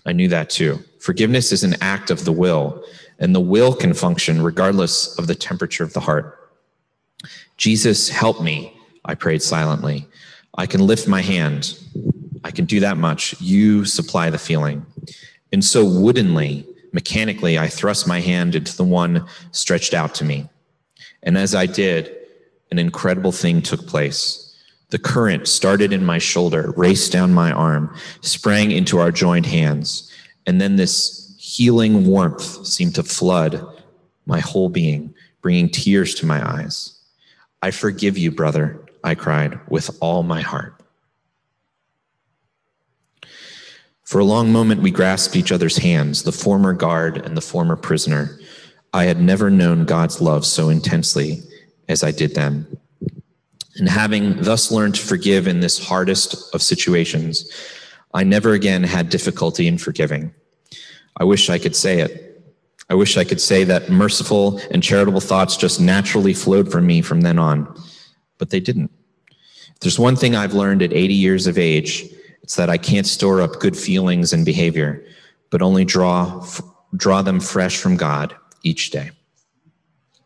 I 0.07 0.13
knew 0.13 0.29
that 0.29 0.51
too. 0.51 0.79
Forgiveness 1.01 1.51
is 1.51 1.65
an 1.65 1.77
act 1.81 2.11
of 2.11 2.25
the 2.25 2.33
will, 2.33 2.85
and 3.19 3.35
the 3.35 3.41
will 3.41 3.75
can 3.75 3.95
function 3.95 4.43
regardless 4.43 5.19
of 5.19 5.27
the 5.27 5.35
temperature 5.35 5.83
of 5.83 5.93
the 5.93 6.01
heart. 6.01 6.42
Jesus, 7.63 8.09
help 8.09 8.43
me, 8.43 8.77
I 9.05 9.15
prayed 9.15 9.41
silently. 9.41 10.05
I 10.59 10.67
can 10.67 10.85
lift 10.85 11.07
my 11.07 11.21
hand. 11.21 11.79
I 12.43 12.51
can 12.51 12.65
do 12.65 12.81
that 12.81 12.97
much. 12.97 13.41
You 13.41 13.85
supply 13.85 14.31
the 14.31 14.37
feeling. 14.37 14.85
And 15.53 15.65
so 15.65 15.85
woodenly, 15.85 16.67
mechanically, 16.93 17.61
I 17.61 17.69
thrust 17.69 18.09
my 18.09 18.19
hand 18.19 18.57
into 18.57 18.77
the 18.77 18.83
one 18.83 19.29
stretched 19.53 19.95
out 19.95 20.13
to 20.17 20.25
me. 20.25 20.49
And 21.23 21.39
as 21.39 21.55
I 21.55 21.67
did, 21.67 22.13
an 22.73 22.81
incredible 22.81 23.31
thing 23.31 23.63
took 23.63 23.87
place. 23.87 24.61
The 24.91 24.99
current 24.99 25.47
started 25.47 25.93
in 25.93 26.05
my 26.05 26.19
shoulder, 26.19 26.75
raced 26.77 27.13
down 27.13 27.33
my 27.33 27.53
arm, 27.53 27.95
sprang 28.23 28.73
into 28.73 28.99
our 28.99 29.13
joined 29.13 29.47
hands, 29.47 30.11
and 30.49 30.61
then 30.61 30.75
this 30.75 31.37
healing 31.39 32.09
warmth 32.09 32.67
seemed 32.67 32.97
to 32.97 33.05
flood 33.05 33.65
my 34.27 34.41
whole 34.41 34.69
being, 34.69 35.15
bringing 35.43 35.69
tears 35.69 36.17
to 36.17 36.27
my 36.27 36.45
eyes. 36.45 36.99
I 37.63 37.71
forgive 37.71 38.19
you, 38.19 38.33
brother, 38.33 38.85
I 39.05 39.15
cried 39.15 39.59
with 39.69 39.97
all 40.01 40.25
my 40.25 40.41
heart. 40.41 40.83
For 44.03 44.19
a 44.19 44.25
long 44.25 44.53
moment, 44.53 44.83
we 44.83 44.91
grasped 44.91 45.37
each 45.37 45.53
other's 45.53 45.79
hands, 45.79 46.25
the 46.25 46.33
former 46.33 46.73
guard 46.73 47.25
and 47.25 47.37
the 47.37 47.41
former 47.41 47.77
prisoner. 47.77 48.39
I 48.93 49.05
had 49.05 49.21
never 49.21 49.49
known 49.49 49.87
God's 49.87 50.21
love 50.21 50.45
so 50.45 50.69
intensely 50.69 51.41
as 51.89 52.03
I 52.03 52.11
did 52.11 52.35
then. 52.35 52.67
And 53.77 53.89
having 53.89 54.43
thus 54.43 54.71
learned 54.71 54.97
to 54.97 55.07
forgive 55.07 55.47
in 55.47 55.61
this 55.61 55.83
hardest 55.83 56.55
of 56.55 56.61
situations, 56.61 57.51
I 58.13 58.25
never 58.25 58.53
again 58.53 58.83
had 58.83 59.09
difficulty 59.09 59.67
in 59.67 59.79
forgiving. 59.79 60.35
I 61.17 61.25
wish 61.25 61.49
I 61.49 61.59
could 61.59 61.75
say 61.75 62.01
it. 62.01 62.32
I 62.93 62.95
wish 62.95 63.17
I 63.17 63.25
could 63.25 63.41
say 63.41 63.65
that 63.65 63.89
merciful 63.89 64.59
and 64.71 64.83
charitable 64.83 65.23
thoughts 65.23 65.57
just 65.57 65.81
naturally 65.81 66.35
flowed 66.35 66.71
from 66.71 66.87
me 66.87 67.01
from 67.01 67.23
then 67.23 67.39
on, 67.39 67.75
but 68.37 68.51
they 68.51 68.61
didn't. 68.61 68.91
If 69.31 69.81
there's 69.81 69.99
one 69.99 70.15
thing 70.15 70.37
I've 70.37 70.53
learned 70.53 70.83
at 70.83 70.93
80 70.93 71.15
years 71.15 71.47
of 71.47 71.57
age, 71.57 72.05
it's 72.43 72.57
that 72.57 72.69
I 72.69 72.77
can't 72.77 73.07
store 73.07 73.41
up 73.41 73.61
good 73.61 73.79
feelings 73.79 74.35
and 74.35 74.45
behavior, 74.45 75.03
but 75.49 75.63
only 75.63 75.87
draw, 75.87 76.47
draw 76.95 77.23
them 77.23 77.41
fresh 77.41 77.79
from 77.79 77.97
God 77.97 78.37
each 78.63 78.91
day. 78.91 79.11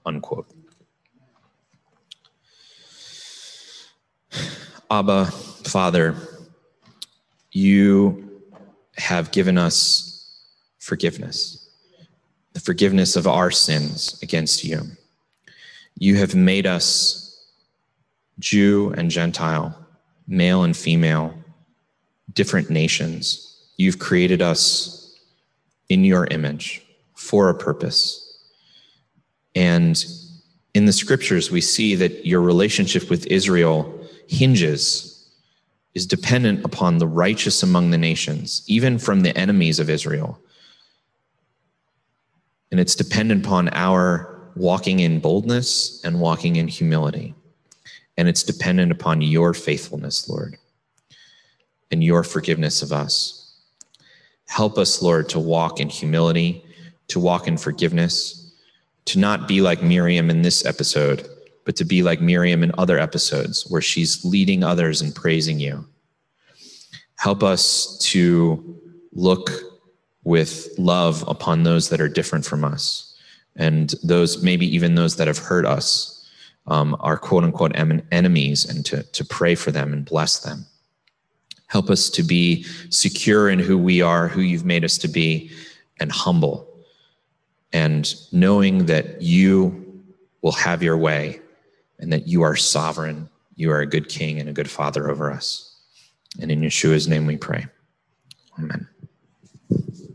Unquote. 0.05 0.53
Abba, 4.91 5.27
Father, 5.27 6.17
you 7.53 8.43
have 8.97 9.31
given 9.31 9.57
us 9.57 10.43
forgiveness 10.81 11.66
the 12.57 12.61
forgiveness 12.63 13.17
of 13.17 13.27
our 13.27 13.51
sins 13.51 14.19
against 14.23 14.65
you. 14.65 14.81
You 15.99 16.17
have 16.17 16.35
made 16.35 16.67
us 16.67 17.53
Jew 18.39 18.95
and 18.97 19.11
Gentile, 19.11 19.77
male 20.27 20.63
and 20.63 20.75
female, 20.75 21.35
different 22.33 22.71
nations. 22.71 23.63
You've 23.77 23.99
created 23.99 24.41
us 24.41 25.19
in 25.91 26.03
your 26.03 26.27
image 26.31 26.83
for 27.15 27.51
a 27.51 27.55
purpose. 27.55 28.41
And 29.55 30.03
in 30.73 30.87
the 30.87 30.95
scriptures, 30.95 31.51
we 31.51 31.61
see 31.61 31.95
that 31.97 32.25
your 32.25 32.41
relationship 32.41 33.11
with 33.11 33.27
Israel 33.27 34.01
hinges, 34.29 35.29
is 35.93 36.07
dependent 36.07 36.65
upon 36.65 36.97
the 36.97 37.07
righteous 37.07 37.63
among 37.63 37.91
the 37.91 37.99
nations, 37.99 38.63
even 38.67 38.99
from 38.99 39.21
the 39.21 39.37
enemies 39.37 39.79
of 39.79 39.91
Israel. 39.91 40.41
And 42.71 42.81
it's 42.81 42.95
dependent 42.95 43.45
upon 43.45 43.69
our 43.71 44.51
walking 44.57 45.01
in 45.01 45.21
boldness 45.21 46.03
and 46.05 46.21
walking 46.21 46.57
in 46.57 46.69
humility. 46.69 47.35
And 48.17 48.29
it's 48.29 48.43
dependent 48.43 48.93
upon 48.93 49.21
your 49.21 49.55
faithfulness, 49.55 50.29
Lord, 50.29 50.57
and 51.91 52.03
your 52.03 52.23
forgiveness 52.23 52.83
of 52.83 52.93
us. 52.93 53.55
Help 54.47 54.79
us, 54.79 55.03
Lord, 55.03 55.29
to 55.31 55.39
walk 55.39 55.81
in 55.81 55.89
humility, 55.89 56.65
to 57.09 57.21
walk 57.21 57.47
in 57.47 57.57
forgiveness 57.57 58.47
to 59.07 59.19
not 59.19 59.49
be 59.49 59.61
like 59.63 59.83
Miriam 59.83 60.31
in 60.31 60.43
this 60.43 60.67
episode, 60.67 61.27
but 61.65 61.77
to 61.77 61.85
be 61.85 62.03
like 62.03 62.21
Miriam 62.21 62.63
in 62.63 62.73
other 62.77 62.99
episodes 62.99 63.65
where 63.69 63.81
she's 63.81 64.25
leading 64.25 64.63
others 64.63 65.01
and 65.01 65.15
praising 65.15 65.59
you. 65.59 65.87
Help 67.17 67.43
us 67.43 67.99
to 67.99 68.79
look 69.13 69.51
with 70.27 70.69
love 70.77 71.25
upon 71.27 71.63
those 71.63 71.89
that 71.89 72.01
are 72.01 72.09
different 72.09 72.45
from 72.45 72.65
us 72.65 73.17
and 73.57 73.95
those, 74.03 74.43
maybe 74.43 74.67
even 74.67 74.95
those 74.95 75.17
that 75.17 75.29
have 75.29 75.39
hurt 75.39 75.65
us, 75.65 76.29
um, 76.67 76.97
our 77.01 77.17
quote 77.17 77.45
unquote 77.45 77.73
enemies, 77.75 78.65
and 78.65 78.85
to, 78.85 79.03
to 79.03 79.25
pray 79.25 79.55
for 79.55 79.71
them 79.71 79.93
and 79.93 80.05
bless 80.05 80.41
them. 80.41 80.67
Help 81.69 81.89
us 81.89 82.11
to 82.11 82.23
be 82.23 82.65
secure 82.91 83.49
in 83.49 83.59
who 83.59 83.79
we 83.79 84.03
are, 84.03 84.29
who 84.29 84.41
you've 84.41 84.65
made 84.65 84.85
us 84.85 84.99
to 84.99 85.09
be, 85.09 85.51
and 86.01 86.13
humble 86.13 86.69
and 87.73 88.15
knowing 88.33 88.87
that 88.87 89.21
you 89.21 90.03
will 90.43 90.53
have 90.53 90.83
your 90.83 90.97
way 90.97 91.41
and 91.99 92.13
that 92.13 92.27
you 92.27 92.43
are 92.43 92.57
sovereign, 92.57 93.29
you 93.55 93.71
are 93.71 93.81
a 93.81 93.87
good 93.87 94.09
king 94.09 94.39
and 94.41 94.49
a 94.49 94.53
good 94.53 94.71
father 94.71 95.11
over 95.11 95.31
us. 95.31 95.77
And 96.41 96.51
in 96.51 96.61
Yeshua's 96.61 97.09
name 97.09 97.27
we 97.27 97.37
pray. 97.37 97.67
Amen. 98.59 98.89